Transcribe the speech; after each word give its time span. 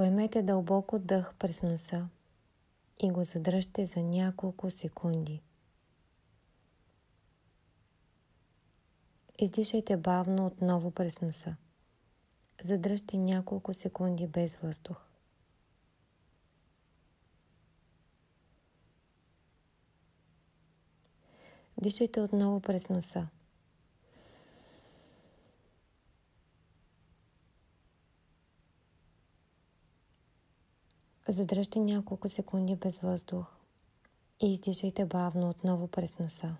Поемете 0.00 0.42
дълбоко 0.42 0.98
дъх 0.98 1.34
през 1.34 1.62
носа 1.62 2.08
и 2.98 3.10
го 3.10 3.24
задръжте 3.24 3.86
за 3.86 4.02
няколко 4.02 4.70
секунди. 4.70 5.42
Издишайте 9.38 9.96
бавно 9.96 10.46
отново 10.46 10.90
през 10.90 11.20
носа. 11.20 11.56
Задръжте 12.62 13.18
няколко 13.18 13.74
секунди 13.74 14.26
без 14.26 14.56
въздух. 14.56 14.96
Дишайте 21.82 22.20
отново 22.20 22.60
през 22.60 22.88
носа. 22.88 23.28
Задръжте 31.30 31.80
няколко 31.80 32.28
секунди 32.28 32.76
без 32.76 32.98
въздух 32.98 33.46
и 34.40 34.52
издишайте 34.52 35.04
бавно 35.04 35.50
отново 35.50 35.88
през 35.88 36.18
носа. 36.18 36.56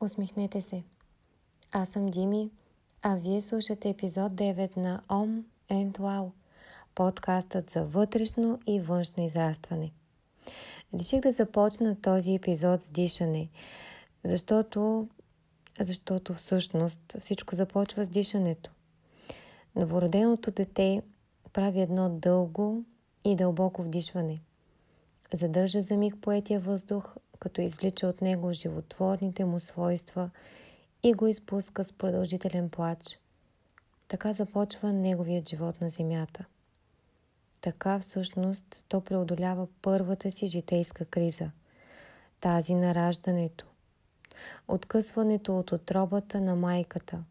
Усмихнете 0.00 0.62
се. 0.62 0.84
Аз 1.72 1.88
съм 1.88 2.06
Дими, 2.06 2.50
а 3.02 3.16
вие 3.16 3.42
слушате 3.42 3.88
епизод 3.88 4.32
9 4.32 4.76
на 4.76 5.02
Om 5.08 5.42
Wow, 5.70 6.30
подкастът 6.94 7.70
за 7.70 7.84
вътрешно 7.84 8.58
и 8.66 8.80
външно 8.80 9.24
израстване. 9.24 9.92
Реших 10.94 11.20
да 11.20 11.32
започна 11.32 12.00
този 12.00 12.34
епизод 12.34 12.82
с 12.82 12.90
дишане, 12.90 13.48
защото, 14.24 15.08
защото 15.80 16.34
всъщност 16.34 17.16
всичко 17.20 17.54
започва 17.54 18.04
с 18.04 18.08
дишането. 18.08 18.70
Новороденото 19.76 20.50
дете 20.50 21.02
прави 21.52 21.80
едно 21.80 22.08
дълго 22.08 22.84
и 23.24 23.36
дълбоко 23.36 23.82
вдишване. 23.82 24.40
Задържа 25.34 25.82
за 25.82 25.96
миг 25.96 26.14
поетия 26.20 26.60
въздух, 26.60 27.16
като 27.38 27.60
извлича 27.60 28.06
от 28.06 28.22
него 28.22 28.52
животворните 28.52 29.44
му 29.44 29.60
свойства 29.60 30.30
и 31.02 31.12
го 31.12 31.26
изпуска 31.26 31.84
с 31.84 31.92
продължителен 31.92 32.70
плач. 32.70 33.18
Така 34.08 34.32
започва 34.32 34.92
неговият 34.92 35.48
живот 35.48 35.80
на 35.80 35.88
земята. 35.88 36.44
Така 37.62 37.98
всъщност 37.98 38.84
то 38.88 39.00
преодолява 39.00 39.66
първата 39.82 40.30
си 40.30 40.46
житейска 40.46 41.04
криза, 41.04 41.50
тази 42.40 42.74
на 42.74 42.94
раждането, 42.94 43.66
откъсването 44.68 45.58
от 45.58 45.72
отробата 45.72 46.40
на 46.40 46.56
майката, 46.56 47.24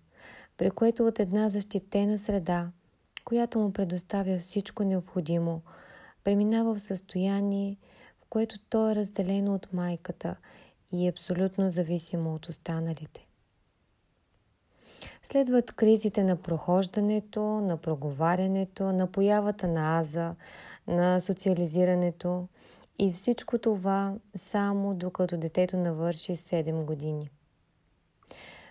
при 0.58 0.72
което 0.72 1.08
от 1.08 1.20
една 1.20 1.50
защитена 1.50 2.20
среда, 2.20 2.72
която 3.26 3.60
му 3.60 3.74
предоставя 3.74 4.40
всичко 4.40 4.84
необходимо, 4.84 5.62
преминава 6.24 6.76
в 6.76 6.82
състояние, 6.82 7.78
в 8.22 8.26
което 8.30 8.60
то 8.70 8.92
е 8.92 8.96
разделено 8.96 9.56
от 9.56 9.74
майката 9.74 10.36
и 10.92 11.08
е 11.08 11.10
абсолютно 11.10 11.70
зависимо 11.70 12.36
от 12.36 12.50
останалите. 12.50 13.28
Следват 15.24 15.74
кризите 15.74 16.24
на 16.24 16.36
прохождането, 16.36 17.42
на 17.42 17.78
проговарянето, 17.78 18.84
на 18.84 19.08
появата 19.08 19.68
на 19.68 20.00
аза, 20.00 20.36
на 20.88 21.20
социализирането 21.20 22.48
и 23.00 23.14
всичко 23.14 23.58
това 23.58 24.14
само 24.36 24.94
докато 24.94 25.38
детето 25.38 25.78
навърши 25.78 26.32
7 26.32 26.86
години. 26.86 27.30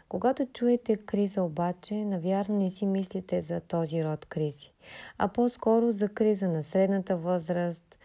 Когато 0.09 0.47
чуете 0.47 0.97
криза 0.97 1.43
обаче, 1.43 2.05
навярно 2.05 2.57
не 2.57 2.71
си 2.71 2.87
мислите 2.87 3.41
за 3.41 3.61
този 3.61 4.05
род 4.05 4.27
кризи, 4.27 4.73
а 5.19 5.29
по-скоро 5.29 5.93
за 5.93 6.09
криза 6.09 6.49
на 6.49 6.63
средната 6.63 7.17
възраст, 7.17 7.99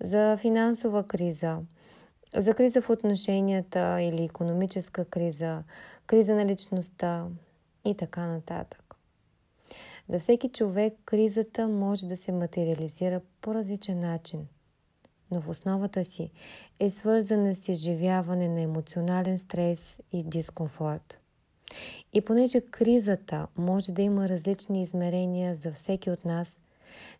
за 0.00 0.36
финансова 0.40 1.02
криза, 1.02 1.58
за 2.36 2.54
криза 2.54 2.82
в 2.82 2.90
отношенията 2.90 4.02
или 4.02 4.24
економическа 4.24 5.04
криза, 5.04 5.62
криза 6.06 6.34
на 6.34 6.46
личността, 6.46 7.26
и 7.84 7.94
така 7.94 8.26
нататък. 8.26 8.94
За 10.08 10.18
всеки 10.18 10.48
човек 10.48 10.94
кризата 11.04 11.68
може 11.68 12.06
да 12.06 12.16
се 12.16 12.32
материализира 12.32 13.20
по 13.40 13.54
различен 13.54 14.00
начин, 14.00 14.46
но 15.30 15.40
в 15.40 15.48
основата 15.48 16.04
си 16.04 16.30
е 16.80 16.90
свързана 16.90 17.54
с 17.54 17.68
изживяване 17.68 18.48
на 18.48 18.60
емоционален 18.60 19.38
стрес 19.38 20.00
и 20.12 20.22
дискомфорт. 20.22 21.18
И 22.12 22.20
понеже 22.20 22.60
кризата 22.60 23.46
може 23.56 23.92
да 23.92 24.02
има 24.02 24.28
различни 24.28 24.82
измерения 24.82 25.56
за 25.56 25.72
всеки 25.72 26.10
от 26.10 26.24
нас, 26.24 26.60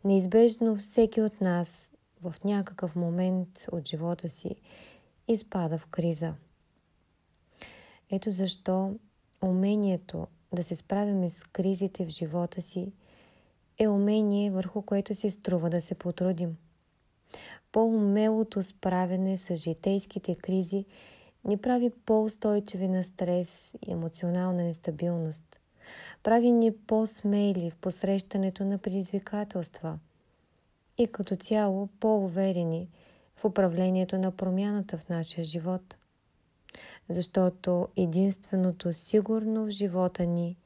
неизбежно 0.05 0.77
всеки 0.77 1.21
от 1.21 1.41
нас 1.41 1.93
в 2.23 2.35
някакъв 2.45 2.97
момент 2.97 3.67
от 3.73 3.89
живота 3.89 4.29
си 4.29 4.57
изпада 5.29 5.79
в 5.79 5.87
криза. 5.87 6.35
Ето 8.11 8.31
защо 8.31 8.95
умението 9.43 10.27
да 10.53 10.63
се 10.63 10.77
справяме 10.77 11.31
с 11.31 11.43
кризите 11.43 12.07
в 12.07 12.09
живота 12.09 12.63
си 12.63 12.93
е 13.79 13.89
умение, 13.89 14.51
върху 14.51 14.83
което 14.83 15.15
си 15.15 15.31
струва 15.31 15.71
да 15.71 15.81
се 15.81 15.95
потрудим. 15.95 16.57
По-умелото 17.73 18.63
справяне 18.63 19.39
с 19.39 19.57
житейските 19.57 20.35
кризи 20.35 20.85
ни 21.45 21.57
прави 21.57 21.91
по-устойчиви 22.07 22.89
на 22.89 23.05
стрес 23.05 23.75
и 23.87 23.93
емоционална 23.93 24.63
нестабилност. 24.63 25.61
Прави 26.23 26.53
ни 26.53 26.77
по-смели 26.77 27.71
в 27.71 27.77
посрещането 27.77 28.65
на 28.65 28.79
предизвикателства 28.79 29.99
и 30.99 31.07
като 31.07 31.37
цяло 31.37 31.89
по-уверени 32.01 32.89
в 33.37 33.45
управлението 33.45 34.19
на 34.19 34.31
промяната 34.31 34.99
в 34.99 35.09
нашия 35.09 35.45
живот 35.45 35.97
защото 37.11 37.89
единственото 37.97 38.93
сигурно 38.93 39.65
в 39.67 39.69
живота 39.69 40.27
ни 40.27 40.57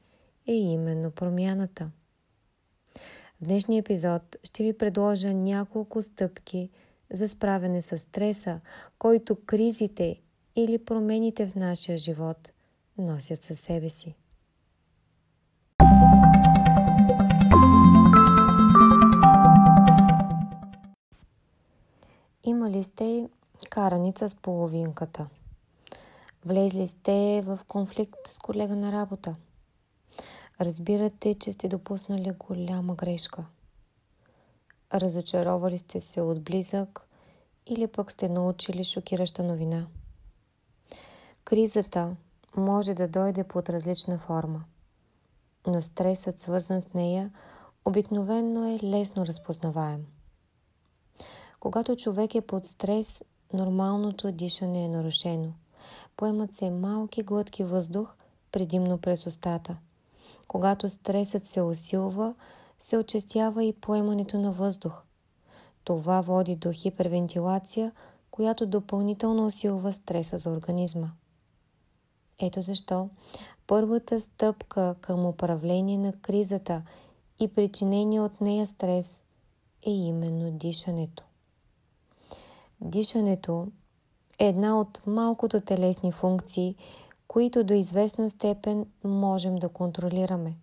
е 0.47 0.53
именно 0.53 1.11
промяната. 1.11 1.91
В 3.41 3.45
днешния 3.45 3.79
епизод 3.79 4.35
ще 4.43 4.63
ви 4.63 4.77
предложа 4.77 5.33
няколко 5.33 6.01
стъпки 6.01 6.69
за 7.13 7.29
справяне 7.29 7.81
с 7.81 7.97
стреса, 7.97 8.59
който 8.99 9.35
кризите 9.45 10.21
или 10.55 10.85
промените 10.85 11.47
в 11.47 11.55
нашия 11.55 11.97
живот 11.97 12.51
носят 12.97 13.43
със 13.43 13.59
себе 13.59 13.89
си. 13.89 14.15
Имали 22.43 22.83
сте 22.83 23.29
караница 23.69 24.29
с 24.29 24.35
половинката– 24.35 25.27
Влезли 26.45 26.87
сте 26.87 27.43
в 27.45 27.59
конфликт 27.67 28.27
с 28.27 28.37
колега 28.37 28.75
на 28.75 28.91
работа. 28.91 29.35
Разбирате, 30.61 31.33
че 31.33 31.51
сте 31.51 31.67
допуснали 31.67 32.31
голяма 32.39 32.95
грешка. 32.95 33.45
Разочаровали 34.93 35.77
сте 35.77 36.01
се 36.01 36.21
от 36.21 36.43
близък 36.43 37.07
или 37.67 37.87
пък 37.87 38.11
сте 38.11 38.29
научили 38.29 38.83
шокираща 38.83 39.43
новина. 39.43 39.87
Кризата 41.43 42.15
може 42.57 42.93
да 42.93 43.07
дойде 43.07 43.43
под 43.43 43.69
различна 43.69 44.17
форма, 44.17 44.63
но 45.67 45.81
стресът, 45.81 46.39
свързан 46.39 46.81
с 46.81 46.93
нея, 46.93 47.31
обикновенно 47.85 48.75
е 48.75 48.79
лесно 48.83 49.25
разпознаваем. 49.25 50.05
Когато 51.59 51.95
човек 51.95 52.35
е 52.35 52.41
под 52.41 52.65
стрес, 52.65 53.23
нормалното 53.53 54.31
дишане 54.31 54.85
е 54.85 54.89
нарушено– 54.89 55.53
Поемат 56.17 56.55
се 56.55 56.69
малки 56.69 57.23
глътки 57.23 57.63
въздух, 57.63 58.15
предимно 58.51 58.97
през 58.97 59.25
устата. 59.25 59.77
Когато 60.47 60.89
стресът 60.89 61.45
се 61.45 61.61
усилва, 61.61 62.35
се 62.79 62.97
очастява 62.97 63.63
и 63.63 63.73
поемането 63.73 64.39
на 64.39 64.51
въздух. 64.51 64.93
Това 65.83 66.21
води 66.21 66.55
до 66.55 66.71
хипервентилация, 66.71 67.91
която 68.31 68.65
допълнително 68.65 69.45
усилва 69.45 69.93
стреса 69.93 70.37
за 70.37 70.49
организма. 70.49 71.11
Ето 72.41 72.61
защо 72.61 73.09
първата 73.67 74.21
стъпка 74.21 74.95
към 75.01 75.25
управление 75.25 75.97
на 75.97 76.13
кризата 76.13 76.81
и 77.39 77.47
причинение 77.47 78.21
от 78.21 78.41
нея 78.41 78.67
стрес 78.67 79.23
е 79.85 79.91
именно 79.91 80.51
дишането. 80.51 81.23
Дишането 82.81 83.67
е 84.39 84.47
една 84.47 84.79
от 84.79 85.01
малкото 85.07 85.61
телесни 85.61 86.11
функции, 86.11 86.75
които 87.27 87.63
до 87.63 87.73
известна 87.73 88.29
степен 88.29 88.85
можем 89.03 89.55
да 89.55 89.69
контролираме. 89.69 90.55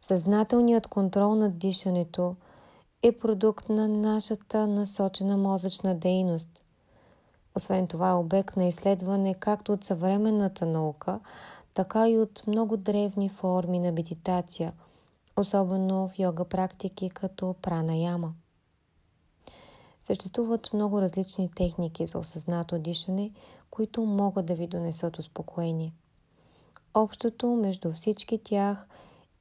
Съзнателният 0.00 0.86
контрол 0.86 1.34
над 1.34 1.58
дишането 1.58 2.36
е 3.02 3.12
продукт 3.12 3.68
на 3.68 3.88
нашата 3.88 4.66
насочена 4.66 5.36
мозъчна 5.36 5.94
дейност. 5.94 6.62
Освен 7.56 7.86
това 7.86 8.10
е 8.10 8.14
обект 8.14 8.56
на 8.56 8.64
изследване 8.64 9.34
както 9.34 9.72
от 9.72 9.84
съвременната 9.84 10.66
наука, 10.66 11.20
така 11.74 12.08
и 12.08 12.18
от 12.18 12.42
много 12.46 12.76
древни 12.76 13.28
форми 13.28 13.78
на 13.78 13.92
медитация, 13.92 14.72
особено 15.36 16.08
в 16.08 16.18
йога 16.18 16.44
практики 16.44 17.10
като 17.10 17.54
прана 17.62 17.96
яма. 17.96 18.32
Съществуват 20.06 20.72
много 20.72 21.00
различни 21.00 21.50
техники 21.50 22.06
за 22.06 22.18
осъзнато 22.18 22.78
дишане, 22.78 23.30
които 23.70 24.02
могат 24.02 24.46
да 24.46 24.54
ви 24.54 24.66
донесат 24.66 25.18
успокоение. 25.18 25.94
Общото 26.94 27.46
между 27.46 27.92
всички 27.92 28.38
тях 28.38 28.86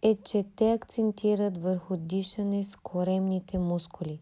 е, 0.02 0.16
че 0.16 0.46
те 0.56 0.72
акцентират 0.72 1.58
върху 1.58 1.98
дишане 1.98 2.64
с 2.64 2.76
коремните 2.76 3.58
мускули, 3.58 4.22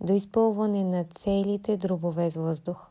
до 0.00 0.12
изпълване 0.12 0.84
на 0.84 1.04
целите 1.04 1.76
дробове 1.76 2.30
с 2.30 2.36
въздух. 2.36 2.86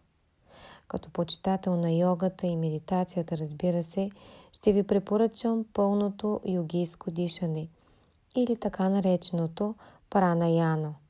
Като 0.87 1.09
почитател 1.09 1.75
на 1.75 1.91
йогата 1.91 2.47
и 2.47 2.55
медитацията, 2.55 3.37
разбира 3.37 3.83
се, 3.83 4.11
ще 4.53 4.73
ви 4.73 4.83
препоръчам 4.83 5.65
пълното 5.73 6.41
йогийско 6.45 7.11
дишане 7.11 7.67
или 8.35 8.55
така 8.55 8.89
нареченото 8.89 9.75
пранаяно– 10.09 10.95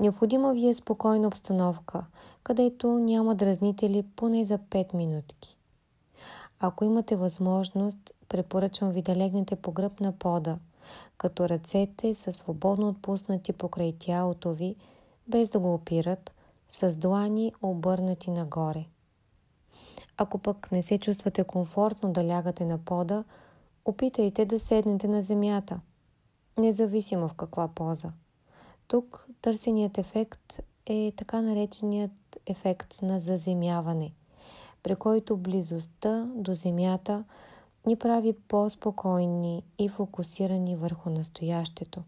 Необходима 0.00 0.54
ви 0.54 0.68
е 0.68 0.74
спокойна 0.74 1.28
обстановка, 1.28 2.04
където 2.42 2.88
няма 2.88 3.34
дразнители 3.34 4.04
поне 4.16 4.44
за 4.44 4.58
5 4.58 4.94
минутки. 4.94 5.56
Ако 6.60 6.84
имате 6.84 7.16
възможност, 7.16 8.12
препоръчвам 8.28 8.90
ви 8.90 9.02
да 9.02 9.16
легнете 9.16 9.56
по 9.56 9.72
гръб 9.72 10.00
на 10.00 10.12
пода, 10.12 10.58
като 11.18 11.48
ръцете 11.48 12.14
са 12.14 12.32
свободно 12.32 12.88
отпуснати 12.88 13.52
покрай 13.52 13.94
тялото 13.98 14.54
ви, 14.54 14.76
без 15.28 15.50
да 15.50 15.58
го 15.58 15.74
опират, 15.74 16.32
с 16.70 16.96
длани 16.96 17.52
обърнати 17.62 18.30
нагоре. 18.30 18.84
Ако 20.16 20.38
пък 20.38 20.72
не 20.72 20.82
се 20.82 20.98
чувствате 20.98 21.44
комфортно 21.44 22.12
да 22.12 22.28
лягате 22.28 22.64
на 22.64 22.78
пода, 22.78 23.24
опитайте 23.84 24.44
да 24.44 24.60
седнете 24.60 25.08
на 25.08 25.22
земята, 25.22 25.80
независимо 26.58 27.28
в 27.28 27.34
каква 27.34 27.68
поза– 27.68 28.12
тук 28.88 29.26
търсеният 29.42 29.98
ефект 29.98 30.60
е 30.86 31.12
така 31.16 31.40
нареченият 31.40 32.12
ефект 32.46 33.02
на 33.02 33.20
заземяване, 33.20 34.12
при 34.82 34.96
който 34.96 35.36
близостта 35.36 36.26
до 36.34 36.54
земята 36.54 37.24
ни 37.86 37.96
прави 37.96 38.32
по-спокойни 38.48 39.62
и 39.78 39.88
фокусирани 39.88 40.76
върху 40.76 41.10
настоящето. 41.10 42.02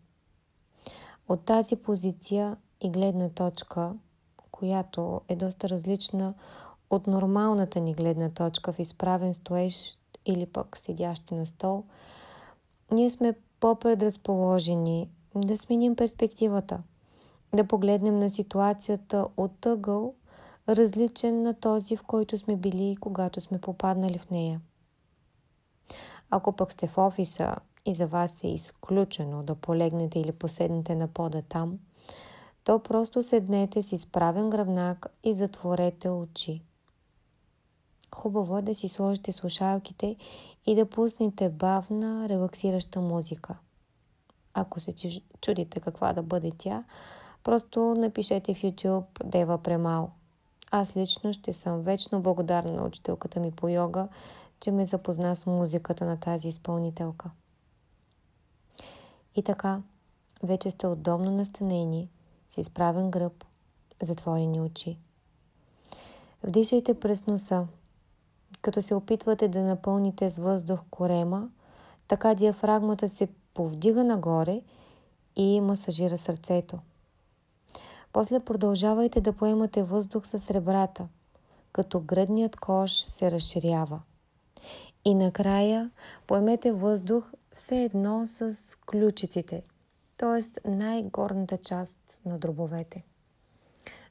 От 1.29 1.45
тази 1.45 1.77
позиция 1.77 2.57
и 2.81 2.91
гледна 2.91 3.29
точка, 3.29 3.93
която 4.51 5.21
е 5.29 5.37
доста 5.37 5.69
различна 5.69 6.35
от 6.91 7.07
нормалната 7.07 7.81
ни 7.81 7.95
гледна 7.95 8.31
точка 8.31 8.73
в 8.73 8.79
изправен 8.79 9.35
стоеж 9.35 9.99
или 10.27 10.47
пък 10.47 10.77
седящи 10.77 11.35
на 11.35 11.47
стол, 11.47 11.85
ние 12.91 13.11
сме 13.11 13.35
по-предразположени 13.61 15.09
да 15.35 15.59
сменим 15.59 15.97
перспективата, 15.97 16.83
да 17.55 17.67
погледнем 17.67 18.19
на 18.19 18.31
ситуацията 18.31 19.27
от 19.37 19.67
ъгъл, 19.67 20.15
различен 20.69 21.43
на 21.43 21.55
този, 21.55 21.97
в 21.97 22.03
който 22.03 22.39
сме 22.39 22.57
били, 22.57 22.97
когато 23.01 23.41
сме 23.41 23.61
попаднали 23.61 24.19
в 24.19 24.31
нея. 24.31 24.61
Ако 26.31 26.53
пък 26.53 26.73
сте 26.73 26.87
в 26.87 26.99
офиса 26.99 27.57
и 27.87 27.95
за 27.95 28.07
вас 28.07 28.45
е 28.45 28.49
изключено 28.49 29.43
да 29.43 29.55
полегнете 29.55 30.21
или 30.21 30.33
поседнете 30.33 30.95
на 30.95 31.09
пода 31.09 31.43
там, 31.43 31.79
то 32.65 32.79
просто 32.79 33.23
седнете 33.23 33.83
с 33.83 33.93
изправен 33.93 34.51
гръбнак 34.51 35.07
и 35.25 35.35
затворете 35.35 36.09
очи. 36.09 36.63
Хубаво 38.15 38.59
е 38.59 38.63
да 38.63 38.75
си 38.75 38.89
сложите 38.89 39.33
слушалките 39.33 40.17
и 40.67 40.75
да 40.75 40.87
пуснете 40.87 41.49
бавна, 41.49 42.29
релаксираща 42.29 43.01
музика– 43.01 43.57
ако 44.61 44.81
се 44.81 44.95
чудите 45.41 45.81
каква 45.81 46.13
да 46.13 46.23
бъде 46.23 46.53
тя, 46.59 46.85
просто 47.45 47.81
напишете 47.81 48.55
в 48.55 48.63
YouTube 48.63 49.25
Дева 49.25 49.59
Премал. 49.59 50.11
Аз 50.71 50.97
лично 50.97 51.33
ще 51.33 51.53
съм 51.53 51.83
вечно 51.83 52.21
благодарна 52.21 52.73
на 52.73 52.85
учителката 52.85 53.41
ми 53.41 53.51
по 53.51 53.69
йога, 53.69 54.09
че 54.61 54.71
ме 54.71 54.87
запозна 54.87 55.37
с 55.37 55.47
музиката 55.47 56.05
на 56.05 56.21
тази 56.21 56.49
изпълнителка. 56.49 57.31
И 59.35 59.43
така, 59.43 59.81
вече 60.43 60.71
сте 60.71 60.87
удобно 60.87 61.31
настанени, 61.31 62.09
с 62.49 62.59
изправен 62.59 63.11
гръб, 63.11 63.45
затворени 64.03 64.61
очи. 64.61 64.99
Вдишайте 66.43 67.01
през 67.01 67.27
носа, 67.27 67.67
като 68.63 68.83
се 68.83 68.95
опитвате 68.95 69.49
да 69.49 69.63
напълните 69.63 70.31
с 70.31 70.39
въздух 70.39 70.81
корема, 70.91 71.49
така 72.09 72.35
диафрагмата 72.35 73.09
се 73.09 73.29
повдига 73.59 74.05
нагоре 74.05 74.63
и 75.37 75.61
масажира 75.61 76.19
сърцето. 76.19 76.79
После 78.13 78.41
продължавайте 78.41 79.21
да 79.21 79.33
поемате 79.33 79.83
въздух 79.83 80.27
с 80.27 80.51
ребрата, 80.51 81.09
като 81.73 82.01
гръдният 82.01 82.57
кош 82.57 82.93
се 82.93 83.31
разширява. 83.31 84.01
И 85.05 85.15
накрая 85.15 85.91
поемете 86.27 86.73
въздух 86.73 87.33
все 87.53 87.83
едно 87.83 88.27
с 88.27 88.77
ключиците, 88.87 89.63
т.е. 90.17 90.69
най-горната 90.71 91.57
част 91.57 92.21
на 92.25 92.39
дробовете. 92.39 93.05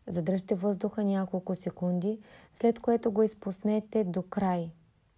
Задръжте 0.07 0.55
въздуха 0.55 1.03
няколко 1.03 1.55
секунди, 1.55 2.19
след 2.55 2.79
което 2.79 3.11
го 3.11 3.23
изпуснете 3.23 4.03
до 4.03 4.21
край, 4.21 4.71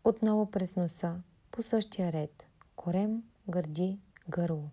отново 0.03 0.45
през 0.45 0.75
носа, 0.75 1.15
по 1.51 1.63
същия 1.63 2.11
ред. 2.11 2.45
Корем, 2.75 3.23
гърди, 3.49 3.99
гърло. 4.29 4.69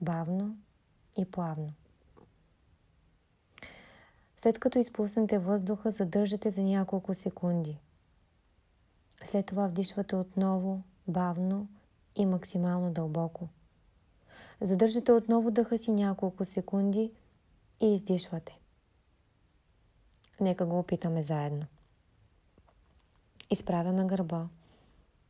Бавно 0.00 0.56
и 1.18 1.24
плавно. 1.24 1.72
След 4.36 4.58
като 4.58 4.78
изпуснете 4.78 5.38
въздуха, 5.38 5.90
задържате 5.90 6.50
за 6.50 6.62
няколко 6.62 7.14
секунди. 7.14 7.78
След 9.24 9.46
това 9.46 9.66
вдишвате 9.66 10.16
отново, 10.16 10.82
бавно 11.08 11.68
и 12.16 12.26
максимално 12.26 12.92
дълбоко. 12.92 13.48
Задържате 14.60 15.12
отново 15.12 15.50
дъха 15.50 15.78
си 15.78 15.92
няколко 15.92 16.44
секунди 16.44 17.12
и 17.80 17.94
издишвате. 17.94 18.58
Нека 20.40 20.66
го 20.66 20.78
опитаме 20.78 21.22
заедно. 21.22 21.66
Изправяме 23.50 24.06
гърба. 24.06 24.48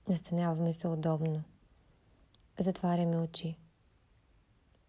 Настаняваме 0.09 0.73
се 0.73 0.89
удобно. 0.89 1.43
Затваряме 2.61 3.17
очи. 3.17 3.57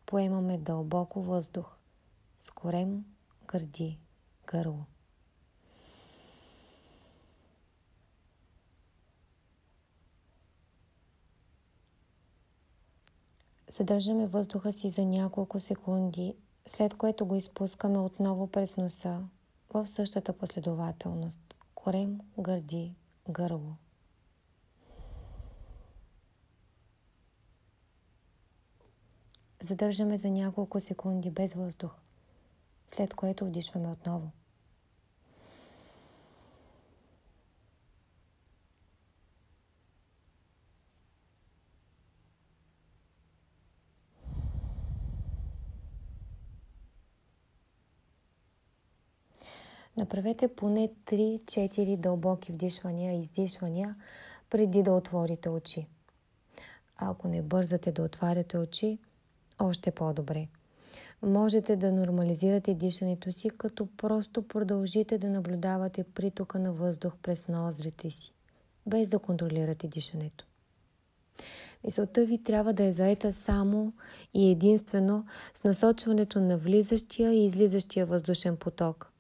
Поемаме 0.05 0.57
дълбоко 0.57 1.21
въздух 1.21 1.77
с 2.39 2.51
корем, 2.51 3.05
гърди, 3.47 3.99
гърло. 4.47 4.85
Задържаме 13.69 14.27
въздуха 14.27 14.73
си 14.73 14.89
за 14.89 15.05
няколко 15.05 15.59
секунди, 15.59 16.35
след 16.65 16.95
което 16.95 17.25
го 17.25 17.35
изпускаме 17.35 17.97
отново 17.97 18.47
през 18.47 18.77
носа 18.77 19.21
в 19.73 19.87
същата 19.87 20.33
последователност. 20.33 21.55
Корем, 21.75 22.19
гърди, 22.39 22.95
гърло. 23.29 23.75
Задържаме 29.61 30.17
за 30.17 30.29
няколко 30.29 30.79
секунди 30.79 31.29
без 31.29 31.53
въздух, 31.53 31.91
след 32.87 33.13
което 33.13 33.45
вдишваме 33.45 33.87
отново. 33.91 34.31
Направете 49.97 50.55
поне 50.55 50.89
3-4 51.05 51.97
дълбоки 51.97 52.51
вдишвания 52.51 53.13
и 53.13 53.19
издишвания 53.19 53.95
преди 54.49 54.83
да 54.83 54.91
отворите 54.91 55.49
очи. 55.49 55.87
Ако 56.97 57.27
не 57.27 57.41
бързате 57.41 57.91
да 57.91 58.03
отваряте 58.03 58.57
очи, 58.57 58.99
още 59.61 59.91
по-добре. 59.91 60.47
Можете 61.21 61.75
да 61.75 61.91
нормализирате 61.91 62.73
дишането 62.73 63.31
си, 63.31 63.49
като 63.49 63.87
просто 63.97 64.47
продължите 64.47 65.17
да 65.17 65.29
наблюдавате 65.29 66.03
притока 66.03 66.59
на 66.59 66.73
въздух 66.73 67.13
през 67.23 67.47
нозрите 67.47 68.09
си, 68.09 68.33
без 68.87 69.09
да 69.09 69.19
контролирате 69.19 69.87
дишането. 69.87 70.45
Мисълта 71.83 72.25
ви 72.25 72.43
трябва 72.43 72.73
да 72.73 72.83
е 72.83 72.93
заета 72.93 73.33
само 73.33 73.93
и 74.33 74.51
единствено 74.51 75.25
с 75.55 75.63
насочването 75.63 76.41
на 76.41 76.57
влизащия 76.57 77.33
и 77.33 77.45
излизащия 77.45 78.05
въздушен 78.05 78.57
поток. 78.57 79.11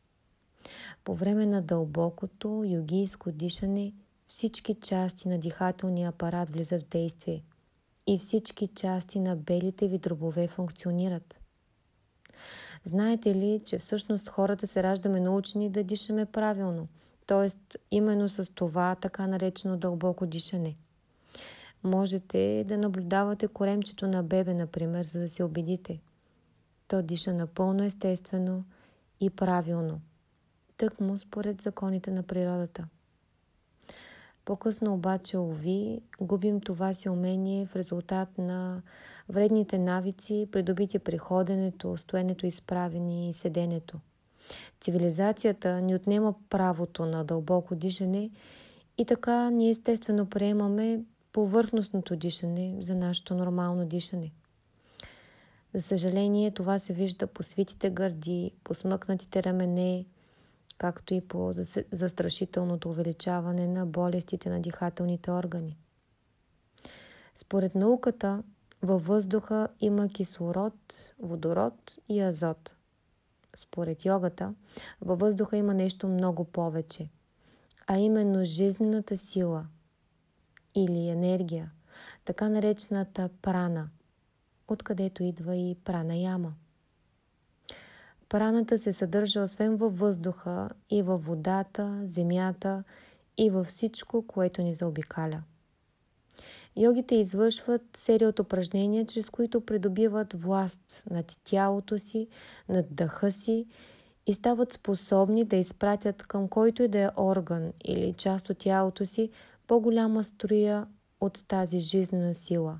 По 1.03 1.13
време 1.13 1.45
на 1.45 1.61
дълбокото 1.61 2.63
йогийско 2.67 3.31
дишане 3.31 3.93
всички 4.27 4.73
части 4.73 5.27
на 5.27 5.37
дихателния 5.37 6.09
апарат 6.09 6.49
влизат 6.49 6.81
в 6.81 6.89
действие 6.89 7.43
и 8.07 8.17
всички 8.17 8.67
части 8.67 9.19
на 9.19 9.35
белите 9.35 9.87
ви 9.87 9.97
дробове 9.97 10.47
функционират. 10.47 11.35
Знаете 12.85 13.35
ли, 13.35 13.61
че 13.65 13.77
всъщност 13.77 14.29
хората 14.29 14.67
се 14.67 14.83
раждаме 14.83 15.19
научени 15.19 15.69
да 15.69 15.83
дишаме 15.83 16.25
правилно, 16.25 16.87
т.е. 17.27 17.75
именно 17.91 18.29
с 18.29 18.51
това 18.53 18.95
така 18.95 19.27
наречено 19.27 19.77
дълбоко 19.77 20.25
дишане. 20.25 20.75
Можете 21.83 22.63
да 22.67 22.77
наблюдавате 22.77 23.47
коремчето 23.47 24.07
на 24.07 24.23
бебе, 24.23 24.53
например, 24.53 25.03
за 25.05 25.19
да 25.19 25.29
се 25.29 25.43
убедите. 25.43 25.99
То 26.87 27.01
диша 27.01 27.33
напълно 27.33 27.83
естествено 27.83 28.65
и 29.19 29.29
правилно, 29.29 30.01
тъкмо 30.77 31.17
според 31.17 31.61
законите 31.61 32.11
на 32.11 32.23
природата. 32.23 32.87
По-късно 34.45 34.93
обаче, 34.93 35.37
ови, 35.37 36.01
губим 36.21 36.61
това 36.61 36.93
си 36.93 37.09
умение 37.09 37.65
в 37.65 37.75
резултат 37.75 38.37
на 38.37 38.81
вредните 39.29 39.77
навици, 39.77 40.47
придобити 40.51 40.99
при 40.99 41.17
ходенето, 41.17 41.97
стоенето, 41.97 42.45
изправени 42.45 43.29
и 43.29 43.33
седенето. 43.33 43.99
Цивилизацията 44.81 45.81
ни 45.81 45.95
отнема 45.95 46.33
правото 46.49 47.05
на 47.05 47.23
дълбоко 47.23 47.75
дишане 47.75 48.29
и 48.97 49.05
така 49.05 49.49
ние 49.49 49.69
естествено 49.69 50.25
приемаме 50.25 51.03
повърхностното 51.33 52.15
дишане 52.15 52.75
за 52.79 52.95
нашето 52.95 53.35
нормално 53.35 53.85
дишане. 53.85 54.31
За 55.73 55.81
съжаление, 55.81 56.51
това 56.51 56.79
се 56.79 56.93
вижда 56.93 57.27
по 57.27 57.43
свитите 57.43 57.89
гърди, 57.89 58.51
по 58.63 58.73
смъкнатите 58.73 59.43
рамене, 59.43 60.05
както 60.81 61.13
и 61.13 61.21
по 61.21 61.53
застрашителното 61.91 62.89
увеличаване 62.89 63.67
на 63.67 63.85
болестите 63.85 64.49
на 64.49 64.61
дихателните 64.61 65.31
органи. 65.31 65.77
Според 67.35 67.75
науката, 67.75 68.43
във 68.81 69.05
въздуха 69.05 69.67
има 69.79 70.09
кислород, 70.09 70.73
водород 71.19 71.97
и 72.09 72.21
азот. 72.21 72.75
Според 73.55 74.05
йогата, 74.05 74.53
във 75.01 75.19
въздуха 75.19 75.57
има 75.57 75.73
нещо 75.73 76.07
много 76.07 76.43
повече, 76.43 77.09
а 77.87 77.97
именно 77.97 78.45
жизнената 78.45 79.17
сила 79.17 79.65
или 80.75 81.09
енергия, 81.09 81.71
така 82.25 82.49
наречената 82.49 83.29
прана, 83.41 83.89
откъдето 84.67 85.23
идва 85.23 85.55
и 85.55 85.75
прана 85.83 86.15
яма. 86.15 86.53
Праната 88.31 88.77
се 88.77 88.93
съдържа 88.93 89.41
освен 89.41 89.75
във 89.75 89.99
въздуха 89.99 90.69
и 90.89 91.01
във 91.01 91.25
водата, 91.25 91.99
земята 92.03 92.83
и 93.37 93.49
във 93.49 93.67
всичко, 93.67 94.27
което 94.27 94.61
ни 94.61 94.75
заобикаля. 94.75 95.43
Йогите 96.77 97.15
извършват 97.15 97.81
серия 97.97 98.29
от 98.29 98.39
упражнения, 98.39 99.05
чрез 99.05 99.29
които 99.29 99.61
придобиват 99.61 100.33
власт 100.33 101.03
над 101.09 101.39
тялото 101.43 101.99
си, 101.99 102.27
над 102.69 102.85
дъха 102.95 103.31
си 103.31 103.65
и 104.27 104.33
стават 104.33 104.73
способни 104.73 105.45
да 105.45 105.55
изпратят 105.55 106.23
към 106.23 106.47
който 106.47 106.83
и 106.83 106.87
да 106.87 106.99
е 106.99 107.09
орган 107.17 107.73
или 107.85 108.13
част 108.13 108.49
от 108.49 108.57
тялото 108.57 109.05
си 109.05 109.29
по-голяма 109.67 110.23
струя 110.23 110.87
от 111.21 111.47
тази 111.47 111.79
жизнена 111.79 112.35
сила 112.35 112.79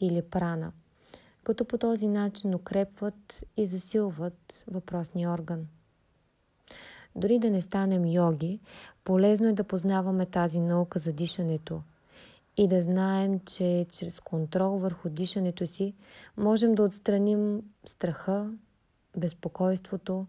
или 0.00 0.22
прана– 0.22 0.72
като 1.44 1.64
по 1.64 1.78
този 1.78 2.08
начин 2.08 2.54
укрепват 2.54 3.44
и 3.56 3.66
засилват 3.66 4.64
въпросния 4.70 5.30
орган. 5.30 5.66
Дори 7.16 7.38
да 7.38 7.50
не 7.50 7.62
станем 7.62 8.06
йоги, 8.06 8.60
полезно 9.04 9.48
е 9.48 9.52
да 9.52 9.64
познаваме 9.64 10.26
тази 10.26 10.60
наука 10.60 10.98
за 10.98 11.12
дишането 11.12 11.82
и 12.56 12.68
да 12.68 12.82
знаем, 12.82 13.40
че 13.40 13.86
чрез 13.90 14.20
контрол 14.20 14.78
върху 14.78 15.08
дишането 15.08 15.66
си 15.66 15.94
можем 16.36 16.74
да 16.74 16.82
отстраним 16.82 17.62
страха, 17.84 18.50
безпокойството 19.16 20.26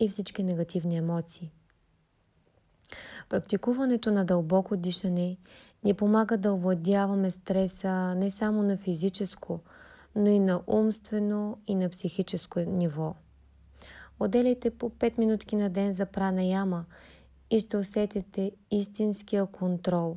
и 0.00 0.08
всички 0.08 0.42
негативни 0.42 0.96
емоции. 0.96 1.52
Практикуването 3.28 4.10
на 4.10 4.24
дълбоко 4.24 4.76
дишане 4.76 5.36
ни 5.84 5.94
помага 5.94 6.36
да 6.36 6.52
овладяваме 6.52 7.30
стреса 7.30 8.14
не 8.14 8.30
само 8.30 8.62
на 8.62 8.76
физическо, 8.76 9.60
но 10.14 10.28
и 10.28 10.38
на 10.38 10.62
умствено 10.66 11.58
и 11.66 11.74
на 11.74 11.88
психическо 11.88 12.60
ниво. 12.60 13.14
Отделяйте 14.20 14.70
по 14.70 14.90
5 14.90 15.18
минутки 15.18 15.56
на 15.56 15.70
ден 15.70 15.92
за 15.92 16.06
прана 16.06 16.42
яма 16.42 16.84
и 17.50 17.60
ще 17.60 17.76
усетите 17.76 18.52
истинския 18.70 19.46
контрол, 19.46 20.16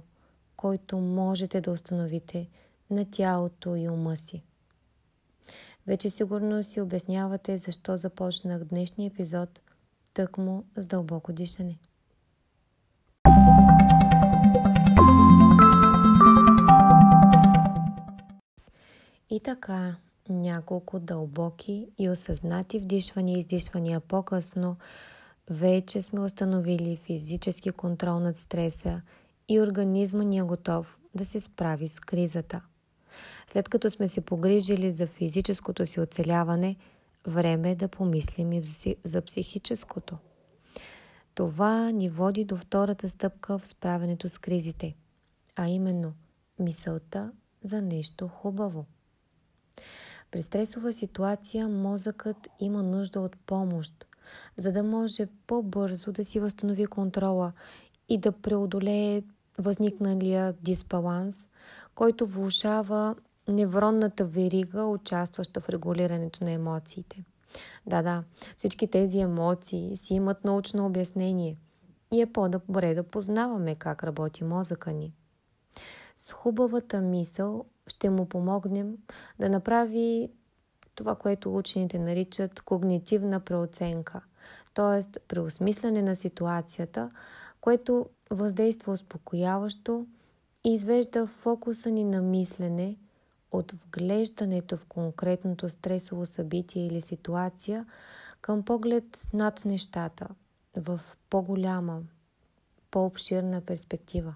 който 0.56 0.98
можете 0.98 1.62
да 1.62 1.72
установите 1.72 2.50
на 2.90 3.06
тялото 3.12 3.76
и 3.76 3.90
ума 3.90 4.18
си. 4.18 4.44
Вече 5.88 6.10
сигурно 6.10 6.64
си 6.64 6.82
обяснявате 6.82 7.58
защо 7.58 7.98
започнах 7.98 8.64
днешния 8.64 9.08
епизод 9.08 9.62
тъкмо 10.14 10.64
с 10.78 10.86
дълбоко 10.86 11.34
дишане. 11.34 11.80
И 19.32 19.40
така, 19.40 19.96
няколко 20.30 21.00
дълбоки 21.00 21.88
и 21.98 22.10
осъзнати 22.10 22.80
вдишвания 22.80 23.36
и 23.36 23.40
издишвания 23.40 24.00
по-късно, 24.00 24.78
вече 25.50 26.02
сме 26.02 26.20
установили 26.20 26.96
физически 26.96 27.72
контрол 27.72 28.20
над 28.20 28.38
стреса 28.38 29.02
и 29.50 29.60
организма 29.60 30.24
ни 30.24 30.38
е 30.38 30.42
готов 30.42 30.98
да 31.16 31.26
се 31.26 31.40
справи 31.40 31.88
с 31.88 32.00
кризата. 32.00 32.62
След 33.48 33.70
като 33.70 33.90
сме 33.90 34.08
се 34.08 34.22
погрижили 34.22 34.92
за 34.92 35.08
физическото 35.08 35.86
си 35.86 36.00
оцеляване, 36.00 36.76
време 37.28 37.72
е 37.72 37.76
да 37.76 37.88
помислим 37.88 38.52
и 38.54 38.64
за 39.04 39.22
психическото. 39.22 40.18
Това 41.36 41.92
ни 41.92 42.10
води 42.10 42.46
до 42.46 42.58
втората 42.58 43.10
стъпка 43.10 43.58
в 43.58 43.68
справянето 43.68 44.30
с 44.30 44.38
кризите, 44.38 44.96
а 45.56 45.68
именно 45.68 46.14
мисълта 46.60 47.32
за 47.64 47.82
нещо 47.82 48.28
хубаво. 48.28 48.86
При 50.32 50.42
стресова 50.42 50.94
ситуация 50.94 51.68
мозъкът 51.68 52.48
има 52.60 52.84
нужда 52.84 53.20
от 53.22 53.38
помощ, 53.46 54.06
за 54.58 54.72
да 54.72 54.84
може 54.84 55.28
по-бързо 55.48 56.12
да 56.12 56.26
си 56.26 56.40
възстанови 56.40 56.86
контрола 56.86 57.52
и 58.10 58.18
да 58.18 58.32
преодолее 58.32 59.24
възникналия 59.58 60.54
дисбаланс, 60.62 61.48
който 61.96 62.26
влушава 62.26 63.16
невронната 63.48 64.26
верига, 64.26 64.84
участваща 64.84 65.60
в 65.60 65.70
регулирането 65.70 66.44
на 66.44 66.52
емоциите. 66.52 67.24
Да, 67.86 68.02
да, 68.02 68.24
всички 68.58 68.88
тези 68.88 69.20
емоции 69.20 69.96
си 69.96 70.14
имат 70.14 70.46
научно 70.46 70.86
обяснение 70.86 71.58
и 72.14 72.22
е 72.22 72.26
по-добре 72.26 72.94
да 72.94 73.04
познаваме 73.04 73.76
как 73.76 74.04
работи 74.04 74.44
мозъка 74.44 74.92
ни. 74.92 75.14
С 76.18 76.32
хубавата 76.32 77.02
мисъл 77.02 77.66
ще 77.88 78.10
му 78.10 78.30
помогнем 78.30 78.98
да 79.40 79.50
направи 79.50 80.30
това, 80.96 81.16
което 81.16 81.56
учените 81.56 82.00
наричат 82.00 82.62
когнитивна 82.62 83.40
преоценка, 83.40 84.22
т.е. 84.74 85.20
преосмислене 85.28 86.02
на 86.02 86.16
ситуацията, 86.16 87.10
което 87.62 88.10
въздейства 88.30 88.94
успокояващо 88.94 90.06
и 90.64 90.74
извежда 90.74 91.26
фокуса 91.26 91.92
ни 91.92 92.04
на 92.04 92.22
мислене 92.22 92.98
от 93.52 93.72
вглеждането 93.72 94.78
в 94.78 94.86
конкретното 94.86 95.70
стресово 95.70 96.26
събитие 96.26 96.88
или 96.88 97.02
ситуация 97.02 97.86
към 98.42 98.64
поглед 98.64 99.28
над 99.34 99.66
нещата 99.66 100.28
в 100.78 101.02
по-голяма, 101.30 102.02
по-обширна 102.92 103.62
перспектива. 103.62 104.36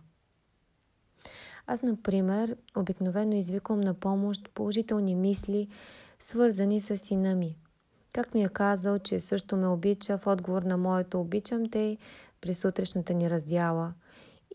Аз, 1.68 1.82
например, 1.82 2.56
обикновено 2.78 3.36
извиквам 3.36 3.82
на 3.82 3.94
помощ 3.94 4.50
положителни 4.54 5.16
мисли, 5.16 5.68
свързани 6.20 6.82
с 6.82 6.98
сина 6.98 7.36
ми. 7.36 7.58
Как 8.14 8.34
ми 8.34 8.44
е 8.44 8.50
казал, 8.50 9.00
че 9.00 9.20
също 9.20 9.58
ме 9.58 9.68
обича 9.68 10.18
в 10.18 10.28
отговор 10.28 10.62
на 10.62 10.78
моето 10.78 11.22
обичам 11.22 11.70
те 11.70 11.98
при 12.42 12.54
сутрешната 12.54 13.14
ни 13.14 13.30
раздяла. 13.30 13.94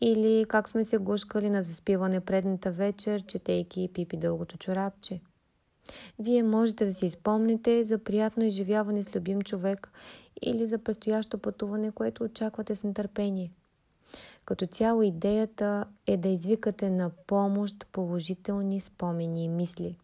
Или 0.01 0.45
как 0.49 0.69
сме 0.69 0.85
се 0.85 0.99
гушкали 0.99 1.51
на 1.51 1.63
заспиване 1.63 2.21
предната 2.21 2.71
вечер, 2.71 3.23
четейки 3.23 3.91
пипи 3.95 4.17
дългото 4.17 4.59
чорапче. 4.59 5.21
Вие 6.19 6.43
можете 6.43 6.85
да 6.85 6.93
си 6.93 7.07
изпомните 7.07 7.85
за 7.85 7.99
приятно 7.99 8.45
изживяване 8.45 9.03
с 9.03 9.17
любим 9.17 9.43
човек 9.43 9.93
или 10.43 10.67
за 10.67 10.79
предстоящо 10.79 11.39
пътуване, 11.39 11.91
което 11.91 12.25
очаквате 12.25 12.75
с 12.75 12.85
нетърпение. 12.85 13.53
Като 14.51 14.67
цяло 14.67 15.03
идеята 15.03 15.85
е 16.07 16.17
да 16.17 16.29
извикате 16.29 16.91
на 16.91 17.11
помощ 17.27 17.87
положителни 17.93 18.81
спомени 18.81 19.45
и 19.45 19.49
мисли, 19.49 19.97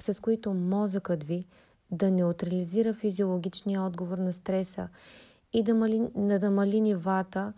с 0.00 0.22
които 0.22 0.54
мозъкът 0.54 1.24
ви 1.24 1.46
да 1.90 2.10
неутрализира 2.10 2.94
физиологичния 2.94 3.82
отговор 3.82 4.18
на 4.18 4.32
стреса 4.32 4.88
и 5.52 5.62
да, 5.62 5.74
мали, 5.74 6.08
да 6.16 6.38
намали 6.38 6.80
нивата 6.80 7.52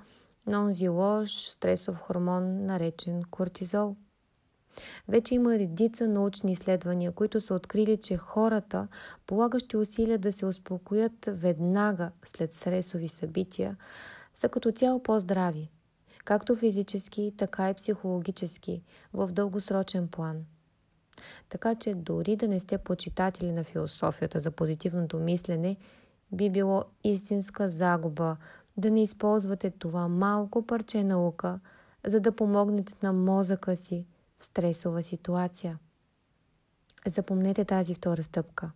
на 0.46 0.64
онзи 0.64 0.88
лош 0.88 1.32
стресов 1.32 1.96
хормон, 1.96 2.66
наречен 2.66 3.22
кортизол. 3.30 3.96
Вече 5.08 5.34
има 5.34 5.58
редица 5.58 6.08
научни 6.08 6.52
изследвания, 6.52 7.12
които 7.12 7.40
са 7.40 7.54
открили, 7.54 7.96
че 7.96 8.16
хората, 8.16 8.88
полагащи 9.26 9.76
усилия 9.76 10.18
да 10.18 10.32
се 10.32 10.46
успокоят 10.46 11.28
веднага 11.28 12.10
след 12.24 12.52
стресови 12.52 13.08
събития, 13.08 13.76
са 14.34 14.48
като 14.48 14.72
цяло 14.72 15.02
по-здрави, 15.02 15.70
както 16.24 16.56
физически, 16.56 17.34
така 17.36 17.70
и 17.70 17.74
психологически, 17.74 18.82
в 19.12 19.26
дългосрочен 19.26 20.08
план. 20.08 20.44
Така 21.48 21.74
че 21.74 21.94
дори 21.94 22.36
да 22.36 22.48
не 22.48 22.60
сте 22.60 22.78
почитатели 22.78 23.52
на 23.52 23.64
философията 23.64 24.40
за 24.40 24.50
позитивното 24.50 25.18
мислене, 25.18 25.76
би 26.32 26.50
било 26.50 26.84
истинска 27.04 27.68
загуба 27.68 28.36
да 28.76 28.90
не 28.90 29.02
използвате 29.02 29.70
това 29.70 30.08
малко 30.08 30.66
парче 30.66 31.04
наука, 31.04 31.60
за 32.06 32.20
да 32.20 32.36
помогнете 32.36 32.92
на 33.02 33.12
мозъка 33.12 33.76
си 33.76 34.06
в 34.38 34.44
стресова 34.44 35.02
ситуация. 35.02 35.78
Запомнете 37.06 37.64
тази 37.64 37.94
втора 37.94 38.22
стъпка. 38.22 38.70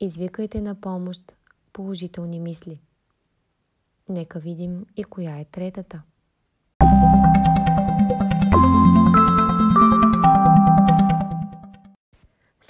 Извикайте 0.00 0.60
на 0.60 0.74
помощ 0.74 1.36
положителни 1.72 2.40
мисли. 2.40 2.80
Нека 4.08 4.38
видим 4.38 4.86
и 4.96 5.04
коя 5.04 5.38
е 5.38 5.44
третата. 5.44 6.02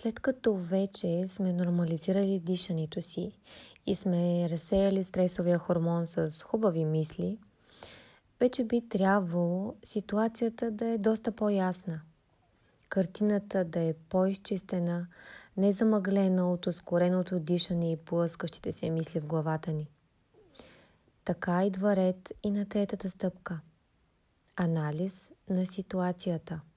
След 0.00 0.20
като 0.20 0.54
вече 0.54 1.24
сме 1.26 1.52
нормализирали 1.52 2.40
дишането 2.40 3.02
си 3.02 3.32
и 3.86 3.94
сме 3.94 4.50
разсеяли 4.50 5.04
стресовия 5.04 5.58
хормон 5.58 6.06
с 6.06 6.42
хубави 6.44 6.84
мисли, 6.84 7.38
вече 8.40 8.64
би 8.64 8.88
трябвало 8.88 9.74
ситуацията 9.84 10.70
да 10.70 10.86
е 10.86 10.98
доста 10.98 11.32
по-ясна. 11.32 12.00
Картината 12.88 13.64
да 13.64 13.80
е 13.80 13.94
по-изчистена, 14.08 15.06
не 15.56 15.72
замъглена 15.72 16.52
от 16.52 16.66
ускореното 16.66 17.38
дишане 17.38 17.92
и 17.92 17.96
плъскащите 17.96 18.72
се 18.72 18.90
мисли 18.90 19.20
в 19.20 19.26
главата 19.26 19.72
ни. 19.72 19.90
Така 21.24 21.64
идва 21.64 21.96
ред 21.96 22.32
и 22.42 22.50
на 22.50 22.68
третата 22.68 23.10
стъпка– 23.10 23.60
анализ 24.56 25.30
на 25.50 25.66
ситуацията– 25.66 26.60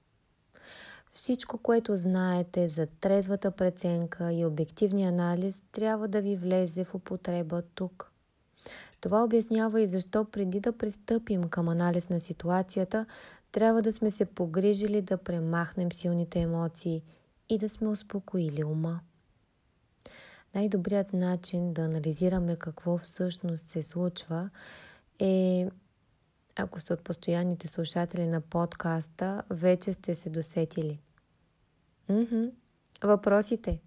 всичко, 1.12 1.58
което 1.58 1.96
знаете 1.96 2.68
за 2.68 2.86
трезвата 2.86 3.50
преценка 3.50 4.32
и 4.32 4.44
обективния 4.44 5.08
анализ, 5.08 5.62
трябва 5.72 6.08
да 6.08 6.20
ви 6.20 6.36
влезе 6.36 6.84
в 6.84 6.94
употреба 6.94 7.62
тук. 7.74 8.12
Това 9.00 9.24
обяснява 9.24 9.80
и 9.80 9.88
защо 9.88 10.24
преди 10.24 10.60
да 10.60 10.72
пристъпим 10.72 11.44
към 11.44 11.68
анализ 11.68 12.08
на 12.08 12.20
ситуацията, 12.20 13.06
трябва 13.52 13.82
да 13.82 13.92
сме 13.92 14.10
се 14.10 14.24
погрижили 14.24 15.02
да 15.02 15.16
премахнем 15.16 15.92
силните 15.92 16.40
емоции 16.40 17.02
и 17.48 17.58
да 17.58 17.68
сме 17.68 17.88
успокоили 17.88 18.64
ума. 18.64 19.00
Най-добрият 20.54 21.12
начин 21.12 21.72
да 21.72 21.82
анализираме 21.82 22.56
какво 22.56 22.98
всъщност 22.98 23.66
се 23.66 23.82
случва 23.82 24.50
е 25.18 25.68
ако 26.60 26.80
сте 26.80 26.92
от 26.92 27.00
постоянните 27.00 27.68
слушатели 27.68 28.26
на 28.26 28.40
подкаста, 28.40 29.42
вече 29.50 29.92
сте 29.92 30.14
се 30.14 30.30
досетили. 30.30 31.00
Мхм, 32.08 32.44
въпросите. 33.04 33.80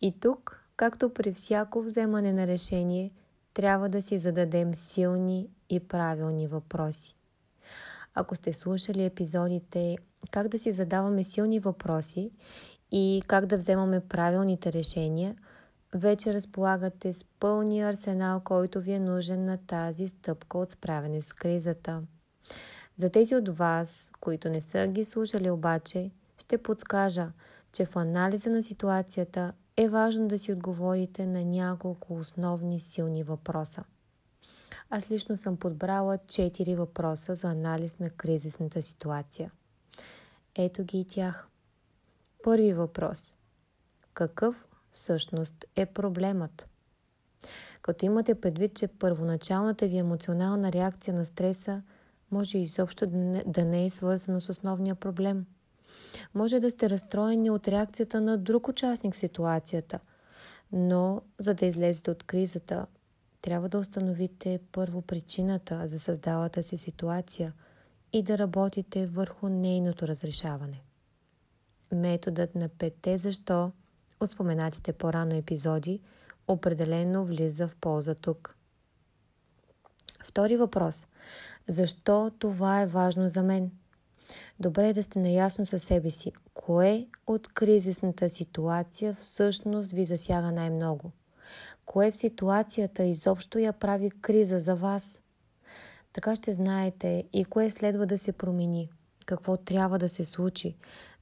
И 0.00 0.20
тук, 0.20 0.64
както 0.76 1.14
при 1.14 1.32
всяко 1.32 1.82
вземане 1.82 2.32
на 2.32 2.46
решение, 2.46 3.10
трябва 3.54 3.88
да 3.88 4.02
си 4.02 4.18
зададем 4.18 4.74
силни 4.74 5.48
и 5.70 5.80
правилни 5.80 6.46
въпроси. 6.46 7.16
Ако 8.14 8.34
сте 8.34 8.52
слушали 8.52 9.04
епизодите 9.04 9.96
как 10.30 10.48
да 10.48 10.58
си 10.58 10.72
задаваме 10.72 11.24
силни 11.24 11.60
въпроси 11.60 12.30
и 12.92 13.22
как 13.26 13.46
да 13.46 13.56
вземаме 13.56 14.00
правилните 14.00 14.72
решения– 14.72 15.36
вече 15.96 16.34
разполагате 16.34 17.12
с 17.12 17.24
пълния 17.24 17.88
арсенал, 17.88 18.40
който 18.40 18.80
ви 18.80 18.92
е 18.92 19.00
нужен 19.00 19.44
на 19.44 19.58
тази 19.58 20.08
стъпка 20.08 20.58
от 20.58 20.70
справяне 20.70 21.22
с 21.22 21.32
кризата. 21.32 22.02
За 22.96 23.10
тези 23.10 23.36
от 23.36 23.48
вас, 23.48 24.12
които 24.20 24.48
не 24.48 24.60
са 24.60 24.86
ги 24.86 25.04
слушали 25.04 25.50
обаче, 25.50 26.10
ще 26.38 26.58
подскажа, 26.58 27.32
че 27.72 27.84
в 27.84 27.96
анализа 27.96 28.50
на 28.50 28.62
ситуацията 28.62 29.52
е 29.76 29.88
важно 29.88 30.28
да 30.28 30.38
си 30.38 30.52
отговорите 30.52 31.26
на 31.26 31.44
няколко 31.44 32.14
основни 32.14 32.80
силни 32.80 33.22
въпроса. 33.22 33.84
Аз 34.90 35.10
лично 35.10 35.36
съм 35.36 35.56
подбрала 35.56 36.18
4 36.18 36.76
въпроса 36.76 37.34
за 37.34 37.48
анализ 37.48 37.98
на 37.98 38.10
кризисната 38.10 38.82
ситуация. 38.82 39.52
Ето 40.54 40.84
ги 40.84 41.00
и 41.00 41.04
тях. 41.04 41.48
Първи 42.42 42.72
въпрос. 42.72 43.36
Какъв 44.14 44.65
всъщност 44.96 45.64
е 45.76 45.86
проблемът. 45.86 46.68
Като 47.82 48.06
имате 48.06 48.34
предвид, 48.34 48.74
че 48.74 48.88
първоначалната 48.88 49.86
ви 49.86 49.98
емоционална 49.98 50.72
реакция 50.72 51.14
на 51.14 51.24
стреса 51.24 51.82
може 52.30 52.58
изобщо 52.58 53.06
да 53.46 53.64
не 53.64 53.84
е 53.84 53.90
свързана 53.90 54.40
с 54.40 54.48
основния 54.48 54.94
проблем. 54.94 55.46
Може 56.34 56.60
да 56.60 56.70
сте 56.70 56.90
разстроени 56.90 57.50
от 57.50 57.68
реакцията 57.68 58.20
на 58.20 58.38
друг 58.38 58.68
участник 58.68 59.14
в 59.14 59.18
ситуацията, 59.18 60.00
но 60.72 61.22
за 61.38 61.54
да 61.54 61.66
излезете 61.66 62.10
от 62.10 62.22
кризата, 62.22 62.86
трябва 63.42 63.68
да 63.68 63.78
установите 63.78 64.60
първо 64.72 65.02
причината 65.02 65.88
за 65.88 66.00
създалата 66.00 66.62
се 66.62 66.76
ситуация 66.76 67.52
и 68.12 68.22
да 68.22 68.38
работите 68.38 69.06
върху 69.06 69.48
нейното 69.48 70.08
разрешаване. 70.08 70.82
Методът 71.92 72.54
на 72.54 72.68
пете 72.68 73.18
защо– 73.18 73.72
от 74.20 74.30
споменатите 74.30 74.92
по-рано 74.92 75.34
епизоди 75.34 76.00
определено 76.48 77.24
влиза 77.24 77.68
в 77.68 77.76
полза 77.76 78.14
тук. 78.14 78.56
Втори 80.24 80.56
въпрос. 80.56 81.06
Защо 81.68 82.30
това 82.38 82.80
е 82.80 82.86
важно 82.86 83.28
за 83.28 83.42
мен? 83.42 83.70
Добре 84.60 84.88
е 84.88 84.92
да 84.92 85.02
сте 85.02 85.18
наясно 85.18 85.66
със 85.66 85.82
себе 85.82 86.10
си. 86.10 86.32
Кое 86.54 87.06
от 87.26 87.48
кризисната 87.48 88.30
ситуация 88.30 89.16
всъщност 89.20 89.92
ви 89.92 90.04
засяга 90.04 90.52
най-много? 90.52 91.12
Кое 91.86 92.10
в 92.10 92.16
ситуацията 92.16 93.04
изобщо 93.04 93.58
я 93.58 93.72
прави 93.72 94.10
криза 94.10 94.58
за 94.58 94.74
вас? 94.74 95.20
Така 96.12 96.36
ще 96.36 96.52
знаете 96.52 97.24
и 97.32 97.44
кое 97.44 97.70
следва 97.70 98.06
да 98.06 98.18
се 98.18 98.32
промени, 98.32 98.90
какво 99.26 99.56
трябва 99.56 99.98
да 99.98 100.08
се 100.08 100.24
случи, 100.24 100.76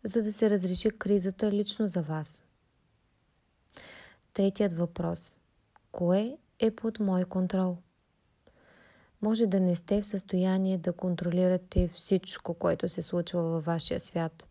за 0.05 0.23
да 0.23 0.33
се 0.33 0.51
разреши 0.51 0.91
кризата 0.91 1.53
лично 1.53 1.89
за 1.89 2.03
вас. 2.03 2.43
Третият 4.35 4.73
въпрос. 4.73 5.39
Кое 5.93 6.37
е 6.59 6.71
под 6.71 7.01
мой 7.01 7.25
контрол? 7.25 7.77
Може 9.23 9.47
да 9.47 9.61
не 9.61 9.77
сте 9.77 10.03
в 10.03 10.07
състояние 10.07 10.79
да 10.79 10.93
контролирате 10.93 11.89
всичко, 11.89 12.55
което 12.55 12.89
се 12.89 13.03
случва 13.03 13.43
във 13.43 13.65
вашия 13.65 14.01
свят, 14.01 14.47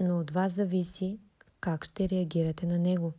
но 0.00 0.18
от 0.18 0.30
вас 0.30 0.52
зависи 0.52 1.18
как 1.60 1.84
ще 1.84 2.08
реагирате 2.08 2.66
на 2.66 2.78
него. 2.78 3.12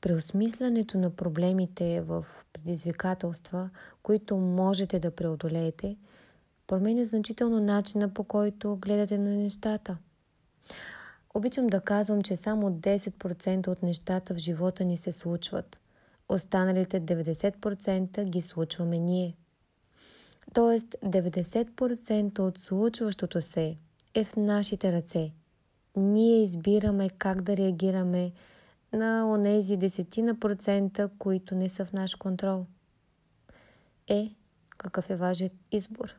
Преосмислянето 0.00 0.98
на 0.98 1.10
проблемите 1.10 2.00
в 2.00 2.26
предизвикателства, 2.52 3.70
които 4.02 4.36
можете 4.36 4.98
да 4.98 5.10
преодолеете, 5.10 5.96
променя 6.66 7.04
значително 7.04 7.60
начина 7.60 8.14
по 8.14 8.24
който 8.24 8.76
гледате 8.76 9.18
на 9.18 9.30
нещата. 9.30 9.96
Обичам 11.36 11.66
да 11.66 11.80
казвам, 11.80 12.22
че 12.22 12.36
само 12.36 12.70
10% 12.70 13.68
от 13.68 13.82
нещата 13.82 14.34
в 14.34 14.38
живота 14.38 14.84
ни 14.84 14.96
се 14.96 15.12
случват. 15.12 15.80
Останалите 16.28 17.00
90% 17.00 18.24
ги 18.24 18.42
случваме 18.42 18.98
ние. 18.98 19.36
Тоест 20.54 20.96
90% 21.04 22.38
от 22.38 22.58
случващото 22.58 23.42
се 23.42 23.76
е 24.14 24.24
в 24.24 24.36
нашите 24.36 24.92
ръце. 24.92 25.32
Ние 25.96 26.42
избираме 26.42 27.10
как 27.10 27.42
да 27.42 27.56
реагираме 27.56 28.32
на 28.92 29.30
онези 29.30 29.76
десетина 29.76 30.40
процента, 30.40 31.10
които 31.18 31.54
не 31.54 31.68
са 31.68 31.84
в 31.84 31.92
наш 31.92 32.14
контрол. 32.14 32.66
Е, 34.08 34.30
какъв 34.78 35.10
е 35.10 35.16
важен 35.16 35.50
избор? 35.72 36.14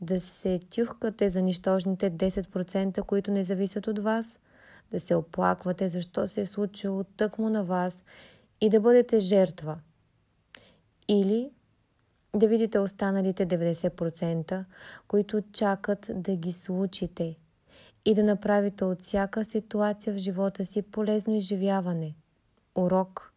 Да 0.00 0.20
се 0.20 0.60
тюхкате 0.70 1.30
за 1.30 1.42
нищожните 1.42 2.10
10%, 2.10 3.02
които 3.02 3.30
не 3.30 3.44
зависят 3.44 3.86
от 3.86 3.98
вас, 3.98 4.38
да 4.90 5.00
се 5.00 5.14
оплаквате 5.14 5.88
защо 5.88 6.28
се 6.28 6.40
е 6.40 6.46
случило 6.46 7.04
тъкмо 7.04 7.50
на 7.50 7.64
вас 7.64 8.04
и 8.60 8.68
да 8.68 8.80
бъдете 8.80 9.18
жертва. 9.18 9.78
Или 11.08 11.50
да 12.34 12.48
видите 12.48 12.78
останалите 12.78 13.46
90%, 13.46 14.64
които 15.08 15.42
чакат 15.52 16.10
да 16.14 16.36
ги 16.36 16.52
случите 16.52 17.36
и 18.04 18.14
да 18.14 18.22
направите 18.22 18.84
от 18.84 19.02
всяка 19.02 19.44
ситуация 19.44 20.14
в 20.14 20.16
живота 20.16 20.66
си 20.66 20.82
полезно 20.82 21.34
изживяване, 21.34 22.14
урок, 22.74 23.32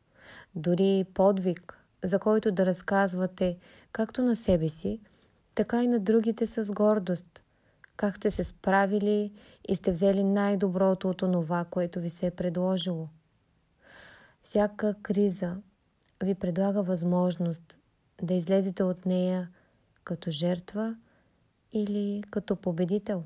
дори 0.56 1.06
подвиг, 1.14 1.80
за 2.04 2.20
който 2.20 2.52
да 2.52 2.66
разказвате 2.66 3.58
както 3.92 4.24
на 4.24 4.36
себе 4.36 4.70
си, 4.70 5.00
така 5.60 5.84
и 5.84 5.88
на 5.88 6.00
другите 6.00 6.48
с 6.48 6.74
гордост. 6.74 7.44
Как 7.98 8.18
сте 8.18 8.32
се 8.32 8.44
справили 8.44 9.32
и 9.70 9.76
сте 9.76 9.92
взели 9.92 10.24
най-доброто 10.24 11.10
от 11.10 11.18
това, 11.18 11.66
което 11.66 12.00
ви 12.00 12.10
се 12.10 12.26
е 12.26 12.32
предложило. 12.32 13.08
Всяка 14.44 14.96
криза 15.02 15.58
ви 16.24 16.36
предлага 16.36 16.84
възможност 16.84 17.78
да 18.22 18.34
излезете 18.34 18.84
от 18.84 19.06
нея 19.06 19.50
като 20.04 20.32
жертва 20.32 20.96
или 21.72 22.24
като 22.32 22.56
победител. 22.56 23.24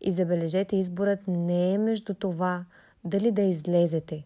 И 0.00 0.12
забележете, 0.12 0.76
изборът 0.76 1.20
не 1.28 1.74
е 1.74 1.78
между 1.78 2.14
това 2.14 2.64
дали 3.04 3.30
да 3.30 3.42
излезете. 3.42 4.24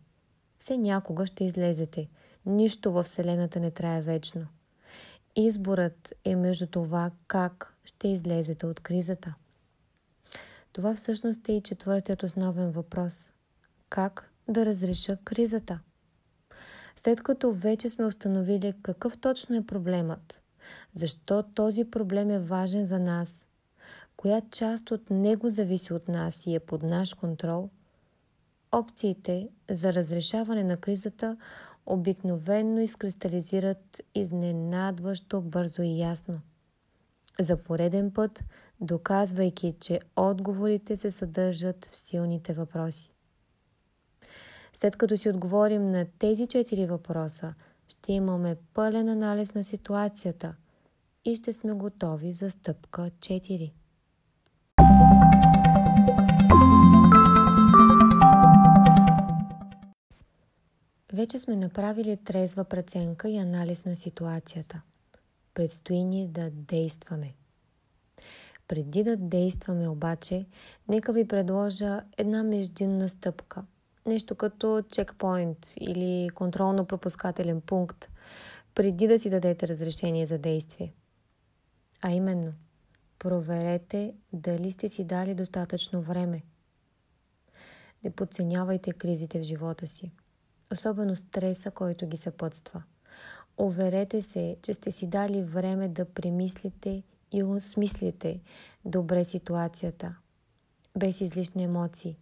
Все 0.58 0.76
някога 0.76 1.26
ще 1.26 1.44
излезете. 1.44 2.08
Нищо 2.46 2.92
във 2.92 3.06
Вселената 3.06 3.60
не 3.60 3.70
трае 3.70 4.00
вечно. 4.02 4.46
Изборът 5.38 6.14
е 6.24 6.36
между 6.36 6.66
това 6.66 7.10
как 7.26 7.74
ще 7.84 8.08
излезете 8.08 8.66
от 8.66 8.80
кризата. 8.80 9.34
Това 10.72 10.94
всъщност 10.94 11.48
е 11.48 11.52
и 11.52 11.62
четвъртият 11.62 12.22
основен 12.22 12.70
въпрос. 12.70 13.30
Как 13.88 14.30
да 14.48 14.66
разреша 14.66 15.16
кризата? 15.24 15.80
След 16.96 17.22
като 17.22 17.52
вече 17.52 17.90
сме 17.90 18.04
установили 18.04 18.74
какъв 18.82 19.18
точно 19.18 19.56
е 19.56 19.66
проблемът, 19.66 20.40
защо 20.94 21.42
този 21.42 21.84
проблем 21.84 22.30
е 22.30 22.38
важен 22.38 22.84
за 22.84 22.98
нас, 22.98 23.46
коя 24.16 24.40
част 24.50 24.90
от 24.90 25.10
него 25.10 25.50
зависи 25.50 25.92
от 25.92 26.08
нас 26.08 26.46
и 26.46 26.54
е 26.54 26.60
под 26.60 26.82
наш 26.82 27.14
контрол, 27.14 27.70
опциите 28.72 29.48
за 29.70 29.94
разрешаване 29.94 30.64
на 30.64 30.76
кризата 30.76 31.36
обикновенно 31.86 32.80
изкристализират 32.80 34.00
изненадващо 34.14 35.40
бързо 35.40 35.82
и 35.82 35.98
ясно. 35.98 36.40
За 37.40 37.56
пореден 37.56 38.10
път, 38.10 38.44
доказвайки, 38.80 39.74
че 39.80 40.00
отговорите 40.16 40.96
се 40.96 41.10
съдържат 41.10 41.84
в 41.86 41.96
силните 41.96 42.52
въпроси. 42.52 43.12
След 44.72 44.96
като 44.96 45.16
си 45.16 45.28
отговорим 45.28 45.90
на 45.90 46.06
тези 46.18 46.46
четири 46.46 46.86
въпроса, 46.86 47.54
ще 47.88 48.12
имаме 48.12 48.56
пълен 48.74 49.08
анализ 49.08 49.54
на 49.54 49.64
ситуацията 49.64 50.54
и 51.24 51.36
ще 51.36 51.52
сме 51.52 51.72
готови 51.72 52.32
за 52.32 52.50
стъпка 52.50 53.10
4. 53.18 53.72
Вече 61.16 61.38
сме 61.38 61.56
направили 61.56 62.16
трезва 62.16 62.64
преценка 62.64 63.28
и 63.28 63.36
анализ 63.36 63.84
на 63.84 63.96
ситуацията. 63.96 64.82
Предстои 65.54 66.04
ни 66.04 66.28
да 66.28 66.50
действаме. 66.50 67.34
Преди 68.68 69.02
да 69.02 69.16
действаме 69.16 69.88
обаче, 69.88 70.46
нека 70.88 71.12
ви 71.12 71.28
предложа 71.28 72.02
една 72.18 72.42
междинна 72.42 73.08
стъпка. 73.08 73.64
Нещо 74.06 74.34
като 74.34 74.82
чекпоинт 74.90 75.72
или 75.80 76.30
контролно-пропускателен 76.34 77.60
пункт, 77.60 78.10
преди 78.74 79.06
да 79.06 79.18
си 79.18 79.30
дадете 79.30 79.68
разрешение 79.68 80.26
за 80.26 80.38
действие. 80.38 80.94
А 82.02 82.10
именно, 82.10 82.52
проверете 83.18 84.14
дали 84.32 84.72
сте 84.72 84.88
си 84.88 85.04
дали 85.04 85.34
достатъчно 85.34 86.02
време. 86.02 86.42
Не 88.04 88.10
подценявайте 88.10 88.92
кризите 88.92 89.38
в 89.38 89.42
живота 89.42 89.86
си 89.86 90.12
особено 90.72 91.16
стреса, 91.16 91.70
който 91.70 92.06
ги 92.06 92.16
съпътства. 92.16 92.82
Уверете 93.56 94.22
се, 94.22 94.56
че 94.62 94.74
сте 94.74 94.92
си 94.92 95.06
дали 95.06 95.42
време 95.42 95.88
да 95.88 96.04
премислите 96.04 97.02
и 97.32 97.42
осмислите 97.42 98.40
добре 98.84 99.24
ситуацията, 99.24 100.16
без 100.98 101.20
излишни 101.20 101.64
емоции. 101.64 102.18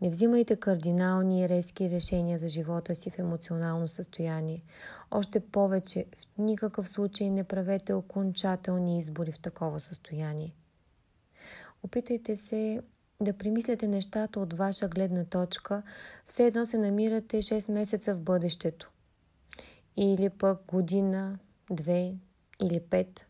Не 0.00 0.10
взимайте 0.10 0.56
кардинални 0.56 1.40
и 1.40 1.48
резки 1.48 1.90
решения 1.90 2.38
за 2.38 2.48
живота 2.48 2.94
си 2.94 3.10
в 3.10 3.18
емоционално 3.18 3.88
състояние. 3.88 4.64
Още 5.10 5.40
повече, 5.40 6.06
в 6.34 6.38
никакъв 6.38 6.88
случай 6.88 7.30
не 7.30 7.44
правете 7.44 7.94
окончателни 7.94 8.98
избори 8.98 9.32
в 9.32 9.40
такова 9.40 9.80
състояние. 9.80 10.54
Опитайте 11.82 12.36
се 12.36 12.82
да 13.20 13.32
примисляте 13.32 13.88
нещата 13.88 14.40
от 14.40 14.52
ваша 14.52 14.88
гледна 14.88 15.24
точка, 15.24 15.82
все 16.26 16.46
едно 16.46 16.66
се 16.66 16.78
намирате 16.78 17.36
6 17.36 17.72
месеца 17.72 18.14
в 18.14 18.20
бъдещето. 18.20 18.90
Или 19.96 20.30
пък 20.30 20.60
година, 20.66 21.38
две 21.70 22.14
или 22.62 22.80
пет. 22.80 23.26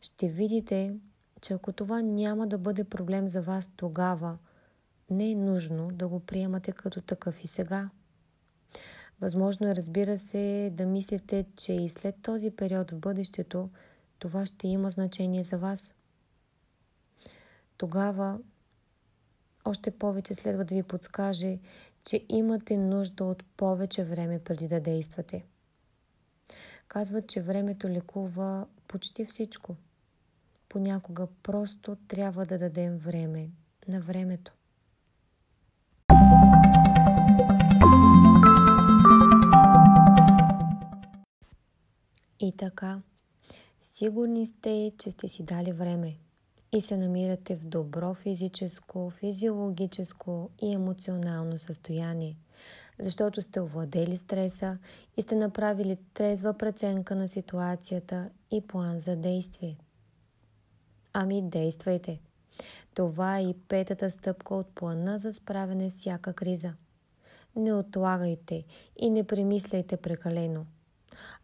Ще 0.00 0.28
видите, 0.28 0.94
че 1.40 1.52
ако 1.52 1.72
това 1.72 2.02
няма 2.02 2.46
да 2.46 2.58
бъде 2.58 2.84
проблем 2.84 3.28
за 3.28 3.42
вас 3.42 3.70
тогава, 3.76 4.38
не 5.10 5.30
е 5.30 5.34
нужно 5.34 5.88
да 5.92 6.08
го 6.08 6.20
приемате 6.20 6.72
като 6.72 7.00
такъв 7.00 7.44
и 7.44 7.46
сега. 7.46 7.90
Възможно 9.20 9.68
е, 9.68 9.76
разбира 9.76 10.18
се, 10.18 10.70
да 10.74 10.86
мислите, 10.86 11.46
че 11.56 11.72
и 11.72 11.88
след 11.88 12.14
този 12.22 12.50
период 12.50 12.90
в 12.90 12.98
бъдещето 12.98 13.70
това 14.18 14.46
ще 14.46 14.68
има 14.68 14.90
значение 14.90 15.44
за 15.44 15.58
вас. 15.58 15.94
Тогава 17.76 18.38
още 19.68 19.90
повече 19.90 20.34
следва 20.34 20.64
да 20.64 20.74
ви 20.74 20.82
подскаже, 20.82 21.58
че 22.04 22.24
имате 22.28 22.76
нужда 22.76 23.24
от 23.24 23.44
повече 23.44 24.04
време 24.04 24.38
преди 24.38 24.68
да 24.68 24.80
действате. 24.80 25.44
Казват, 26.88 27.26
че 27.26 27.42
времето 27.42 27.88
лекува 27.88 28.66
почти 28.88 29.24
всичко. 29.24 29.76
Понякога 30.68 31.26
просто 31.42 31.96
трябва 32.08 32.46
да 32.46 32.58
дадем 32.58 32.98
време 32.98 33.50
на 33.88 34.00
времето. 34.00 34.52
И 42.40 42.52
така, 42.56 43.00
сигурни 43.82 44.46
сте, 44.46 44.92
че 44.98 45.10
сте 45.10 45.28
си 45.28 45.42
дали 45.42 45.72
време 45.72 46.16
и 46.72 46.80
се 46.80 46.96
намирате 46.96 47.56
в 47.56 47.64
добро 47.64 48.14
физическо, 48.14 49.10
физиологическо 49.10 50.50
и 50.62 50.72
емоционално 50.72 51.58
състояние, 51.58 52.36
защото 52.98 53.42
сте 53.42 53.60
овладели 53.60 54.16
стреса 54.16 54.78
и 55.16 55.22
сте 55.22 55.36
направили 55.36 55.98
трезва 56.14 56.54
преценка 56.54 57.14
на 57.14 57.28
ситуацията 57.28 58.30
и 58.50 58.66
план 58.66 59.00
за 59.00 59.16
действие. 59.16 59.76
Ами 61.12 61.42
действайте! 61.42 62.20
Това 62.94 63.38
е 63.38 63.42
и 63.42 63.54
петата 63.68 64.10
стъпка 64.10 64.54
от 64.54 64.74
плана 64.74 65.18
за 65.18 65.32
справяне 65.32 65.90
с 65.90 65.96
всяка 65.96 66.32
криза. 66.32 66.72
Не 67.56 67.72
отлагайте 67.72 68.64
и 68.96 69.10
не 69.10 69.24
премисляйте 69.24 69.96
прекалено. 69.96 70.66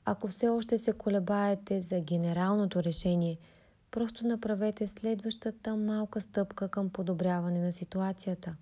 Ако 0.05 0.29
все 0.29 0.49
още 0.49 0.79
се 0.79 0.93
колебаете 0.93 1.81
за 1.81 2.01
генералното 2.01 2.83
решение– 2.83 3.39
Просто 3.95 4.27
направете 4.27 4.87
следващата 4.87 5.77
малка 5.77 6.21
стъпка 6.21 6.69
към 6.69 6.91
подобряване 6.91 7.61
на 7.61 7.73
ситуацията. 7.73 8.57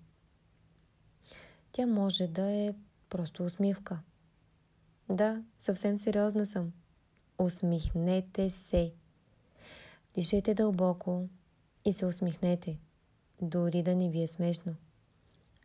Тя 1.71 1.85
може 1.85 2.27
да 2.27 2.51
е 2.51 2.73
просто 3.09 3.43
усмивка. 3.43 3.99
Да, 5.09 5.43
съвсем 5.59 5.97
сериозна 5.97 6.45
съм. 6.45 6.71
Усмихнете 7.37 8.49
се. 8.49 8.93
Дишете 10.13 10.53
дълбоко 10.53 11.27
и 11.85 11.93
се 11.93 12.05
усмихнете, 12.05 12.79
дори 13.41 13.83
да 13.83 13.95
не 13.95 14.09
ви 14.09 14.23
е 14.23 14.27
смешно. 14.27 14.75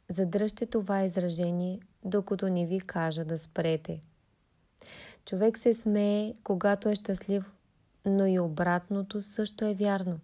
Задръжте 0.08 0.66
това 0.66 1.02
изражение, 1.02 1.80
докато 2.04 2.48
не 2.48 2.66
ви 2.66 2.80
кажа 2.80 3.24
да 3.24 3.38
спрете. 3.38 4.02
Човек 5.24 5.58
се 5.58 5.74
смее, 5.74 6.34
когато 6.44 6.88
е 6.88 6.94
щастлив, 6.94 7.57
но 8.08 8.26
и 8.26 8.38
обратното 8.38 9.22
също 9.22 9.64
е 9.64 9.74
вярно. 9.74 10.18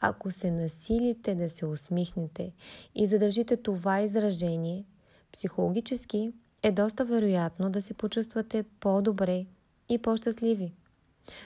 Ако 0.00 0.30
се 0.30 0.50
насилите 0.50 1.34
да 1.34 1.50
се 1.50 1.66
усмихнете 1.66 2.52
и 2.94 3.06
задържите 3.06 3.56
това 3.56 4.00
изражение, 4.00 4.84
психологически 5.32 6.32
е 6.62 6.72
доста 6.72 7.04
вероятно 7.04 7.70
да 7.70 7.82
се 7.82 7.94
почувствате 7.94 8.64
по-добре 8.80 9.46
и 9.88 9.98
по-щастливи. 9.98 10.72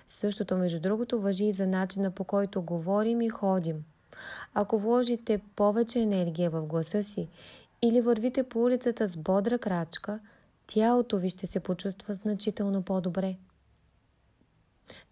Същото, 0.09 0.57
между 0.57 0.81
другото, 0.81 1.21
въжи 1.21 1.45
и 1.45 1.53
за 1.53 1.67
начина 1.67 2.11
по 2.11 2.25
който 2.25 2.63
говорим 2.63 3.21
и 3.21 3.29
ходим. 3.29 3.85
Ако 4.55 4.79
вложите 4.79 5.41
повече 5.57 6.01
енергия 6.01 6.51
в 6.51 6.67
гласа 6.67 7.03
си 7.03 7.29
или 7.83 8.01
вървите 8.01 8.43
по 8.43 8.63
улицата 8.63 9.09
с 9.09 9.17
бодра 9.17 9.59
крачка, 9.59 10.21
тялото 10.67 11.19
ви 11.19 11.31
ще 11.31 11.47
се 11.47 11.61
почувства 11.61 12.15
значително 12.15 12.83
по-добре. 12.83 13.37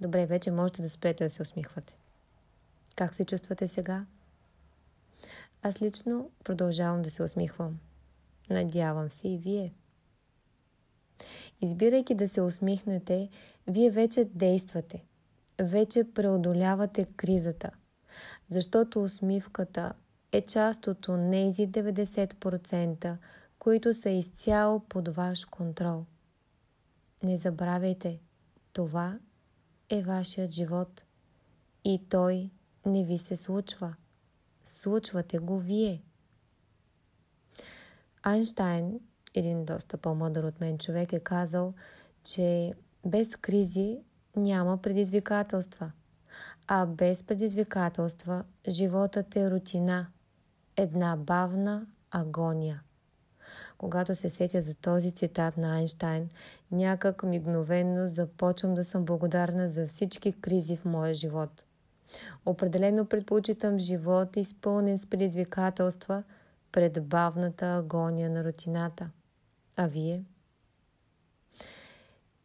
Добре, 0.00 0.26
вече 0.26 0.50
можете 0.50 0.82
да 0.82 0.90
спрете 0.90 1.24
да 1.24 1.30
се 1.30 1.42
усмихвате. 1.42 1.96
Как 2.96 3.14
се 3.14 3.24
чувствате 3.24 3.68
сега? 3.68 4.06
Аз 5.62 5.82
лично 5.82 6.30
продължавам 6.44 7.02
да 7.02 7.10
се 7.10 7.22
усмихвам. 7.22 7.78
Надявам 8.50 9.10
се 9.10 9.28
и 9.28 9.38
вие. 9.38 9.72
избирайки 11.60 12.14
да 12.14 12.28
се 12.28 12.40
усмихнете, 12.40 13.28
вие 13.68 13.90
вече 13.90 14.24
действате. 14.24 15.04
Вече 15.60 16.12
преодолявате 16.14 17.04
кризата. 17.16 17.70
Защото 18.48 19.02
усмивката 19.02 19.92
е 20.32 20.40
част 20.40 20.86
от 20.86 21.00
тези 21.02 21.68
90%, 21.68 23.16
които 23.58 23.94
са 23.94 24.10
изцяло 24.10 24.80
под 24.80 25.08
ваш 25.08 25.44
контрол. 25.44 26.04
Не 27.22 27.36
забравяйте, 27.36 28.18
това 28.72 29.18
е 29.92 30.02
вашият 30.02 30.50
живот 30.50 31.04
и 31.84 32.00
той 32.08 32.50
не 32.86 33.04
ви 33.04 33.18
се 33.18 33.36
случва. 33.36 33.94
Случвате 34.66 35.38
го 35.38 35.58
вие. 35.58 36.02
Айнштайн, 38.22 39.00
един 39.34 39.64
доста 39.64 39.96
по-мъдър 39.96 40.44
от 40.44 40.60
мен 40.60 40.78
човек, 40.78 41.12
е 41.12 41.20
казал, 41.20 41.74
че 42.24 42.72
без 43.06 43.36
кризи 43.36 43.98
няма 44.36 44.82
предизвикателства, 44.82 45.92
а 46.66 46.86
без 46.86 47.22
предизвикателства 47.22 48.44
животът 48.68 49.36
е 49.36 49.50
рутина, 49.50 50.06
една 50.76 51.16
бавна 51.16 51.86
агония. 52.10 52.82
Когато 53.82 54.14
се 54.14 54.30
сетя 54.30 54.60
за 54.60 54.74
този 54.74 55.12
цитат 55.12 55.56
на 55.56 55.76
Айнштайн, 55.76 56.28
някак 56.70 57.22
мигновенно 57.22 58.06
започвам 58.06 58.74
да 58.74 58.84
съм 58.84 59.04
благодарна 59.04 59.68
за 59.68 59.86
всички 59.86 60.32
кризи 60.32 60.76
в 60.76 60.84
моя 60.84 61.14
живот. 61.14 61.64
Определено 62.46 63.06
предпочитам 63.06 63.78
живот, 63.78 64.36
изпълнен 64.36 64.98
с 64.98 65.06
предизвикателства– 65.06 66.22
пред 66.72 67.08
бавната 67.08 67.76
агония 67.76 68.30
на 68.30 68.44
рутината. 68.44 69.10
А 69.76 69.86
вие? 69.86 70.24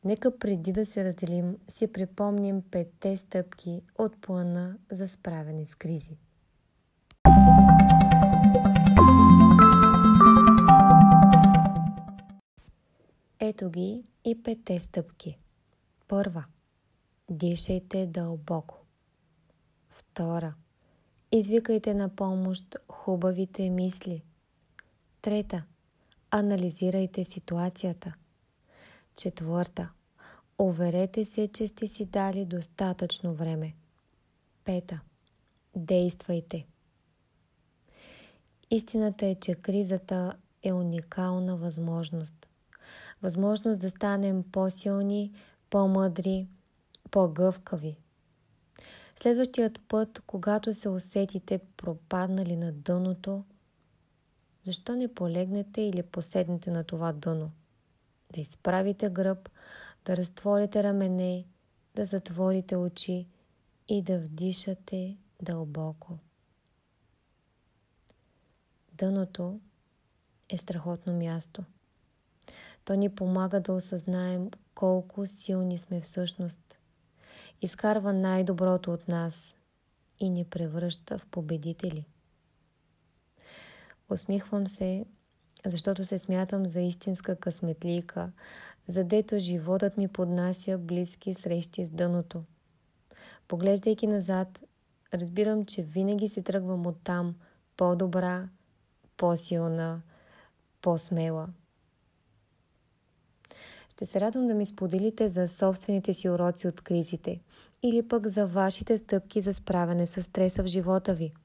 Нека 0.03 0.37
преди 0.37 0.71
да 0.71 0.85
се 0.85 1.03
разделим, 1.03 1.57
си 1.67 1.91
припомним 1.91 2.61
петте 2.71 3.17
стъпки 3.17 3.81
от 3.97 4.21
плана 4.21 4.77
за 4.91 5.07
справяне 5.07 5.65
с 5.65 5.75
кризи. 5.75 6.17
Ето 13.47 13.69
ги 13.69 14.03
и 14.25 14.43
петте 14.43 14.79
стъпки. 14.79 15.37
Първа. 16.07 16.45
Дишайте 17.29 18.05
дълбоко. 18.05 18.77
Втора. 19.89 20.53
Извикайте 21.31 21.93
на 21.93 22.15
помощ 22.15 22.75
хубавите 22.91 23.69
мисли. 23.69 24.23
Трета. 25.21 25.63
Анализирайте 26.31 27.23
ситуацията. 27.23 28.13
Четвърта. 29.15 29.89
Уверете 30.57 31.25
се, 31.25 31.47
че 31.47 31.67
сте 31.67 31.87
си 31.87 32.05
дали 32.05 32.45
достатъчно 32.45 33.33
време. 33.33 33.75
Пета. 34.63 34.99
Действайте. 35.75 36.65
Истината 38.71 39.25
е, 39.25 39.35
че 39.35 39.55
кризата 39.55 40.33
е 40.63 40.73
уникална 40.73 41.57
възможност. 41.57 42.47
Възможност 43.21 43.81
да 43.81 43.89
станем 43.89 44.43
по-силни, 44.51 45.31
по-мъдри, 45.69 46.47
по-гъвкави. 47.11 47.97
Следващият 49.15 49.79
път, 49.87 50.21
когато 50.27 50.73
се 50.73 50.89
усетите 50.89 51.59
пропаднали 51.77 52.55
на 52.55 52.71
дъното, 52.71 53.43
защо 54.63 54.95
не 54.95 55.13
полегнете 55.13 55.81
или 55.81 56.03
поседнете 56.03 56.71
на 56.71 56.83
това 56.83 57.13
дъно? 57.13 57.51
Да 58.33 58.41
изправите 58.41 59.09
гръб, 59.09 59.49
да 60.05 60.17
разтворите 60.17 60.83
рамене, 60.83 61.45
да 61.95 62.05
затворите 62.05 62.75
очи 62.75 63.27
и 63.87 64.01
да 64.01 64.19
вдишате 64.19 65.17
дълбоко. 65.41 66.17
Дъното 68.93 69.59
е 70.49 70.57
страхотно 70.57 71.13
място. 71.13 71.63
То 72.87 72.95
ни 72.95 73.09
помага 73.09 73.59
да 73.59 73.73
осъзнаем 73.73 74.49
колко 74.75 75.27
силни 75.27 75.77
сме 75.77 76.01
всъщност. 76.01 76.77
Изкарва 77.61 78.13
най-доброто 78.13 78.93
от 78.93 79.07
нас 79.07 79.55
и 80.19 80.29
ни 80.29 80.45
превръща 80.45 81.17
в 81.17 81.27
победители. 81.27 82.05
Усмихвам 84.09 84.67
се, 84.67 85.05
защото 85.65 86.05
се 86.05 86.19
смятам 86.19 86.65
за 86.65 86.81
истинска 86.81 87.35
късметлийка, 87.35 88.31
задето 88.87 89.39
животът 89.39 89.97
ми 89.97 90.07
поднася 90.07 90.77
близки 90.77 91.33
срещи 91.33 91.85
с 91.85 91.89
дъното. 91.89 92.43
Поглеждайки 93.47 94.07
назад, 94.07 94.59
разбирам, 95.13 95.65
че 95.65 95.83
винаги 95.83 96.29
си 96.29 96.43
тръгвам 96.43 96.87
оттам 96.87 97.35
по-добра, 97.77 98.49
по-силна, 99.17 100.01
по-смела. 100.81 101.47
Ще 103.97 104.05
се 104.05 104.21
радвам 104.21 104.47
да 104.47 104.53
ми 104.53 104.65
споделите 104.65 105.27
за 105.27 105.47
собствените 105.47 106.13
си 106.13 106.29
уроци 106.29 106.67
от 106.67 106.81
кризите 106.81 107.39
или 107.83 108.07
пък 108.07 108.27
за 108.27 108.47
вашите 108.47 108.97
стъпки 108.97 109.41
за 109.41 109.53
справяне 109.53 110.07
с 110.07 110.21
стреса 110.21 110.63
в 110.63 110.67
живота 110.67 111.13
ви– 111.13 111.33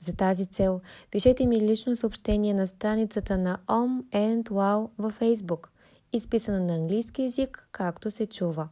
за 0.00 0.16
тази 0.16 0.46
цел 0.46 0.80
пишете 1.10 1.46
ми 1.46 1.60
лично 1.60 1.96
съобщение 1.96 2.54
на 2.54 2.66
страницата 2.66 3.38
на 3.38 3.58
Om 3.66 4.02
and 4.02 4.42
Wow 4.42 4.90
във 4.98 5.20
Facebook, 5.20 5.68
изписана 6.12 6.60
на 6.60 6.74
английски 6.74 7.22
язик, 7.22 7.68
както 7.72 8.10
се 8.10 8.26
чува. 8.26 8.68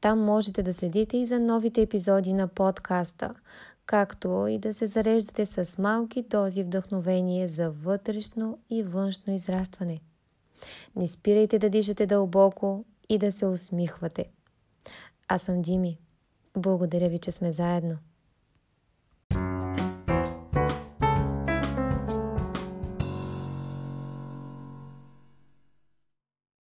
Там 0.00 0.20
можете 0.20 0.62
да 0.62 0.74
следите 0.74 1.16
и 1.16 1.26
за 1.26 1.40
новите 1.40 1.82
епизоди 1.82 2.32
на 2.32 2.48
подкаста, 2.48 3.34
както 3.86 4.46
и 4.50 4.58
да 4.58 4.74
се 4.74 4.86
зареждате 4.86 5.46
с 5.46 5.78
малки 5.78 6.22
дози 6.22 6.62
вдъхновение 6.62 7.48
за 7.48 7.70
вътрешно 7.70 8.58
и 8.70 8.82
външно 8.82 9.32
израстване. 9.32 10.00
Не 10.96 11.08
спирайте 11.08 11.58
да 11.58 11.70
дишате 11.70 12.06
дълбоко 12.06 12.84
и 13.08 13.18
да 13.18 13.32
се 13.32 13.46
усмихвате. 13.46 14.24
Аз 15.28 15.42
съм 15.42 15.62
Дими. 15.62 15.98
Благодаря 16.56 17.08
ви, 17.08 17.18
че 17.18 17.32
сме 17.32 17.52
заедно. 17.52 17.98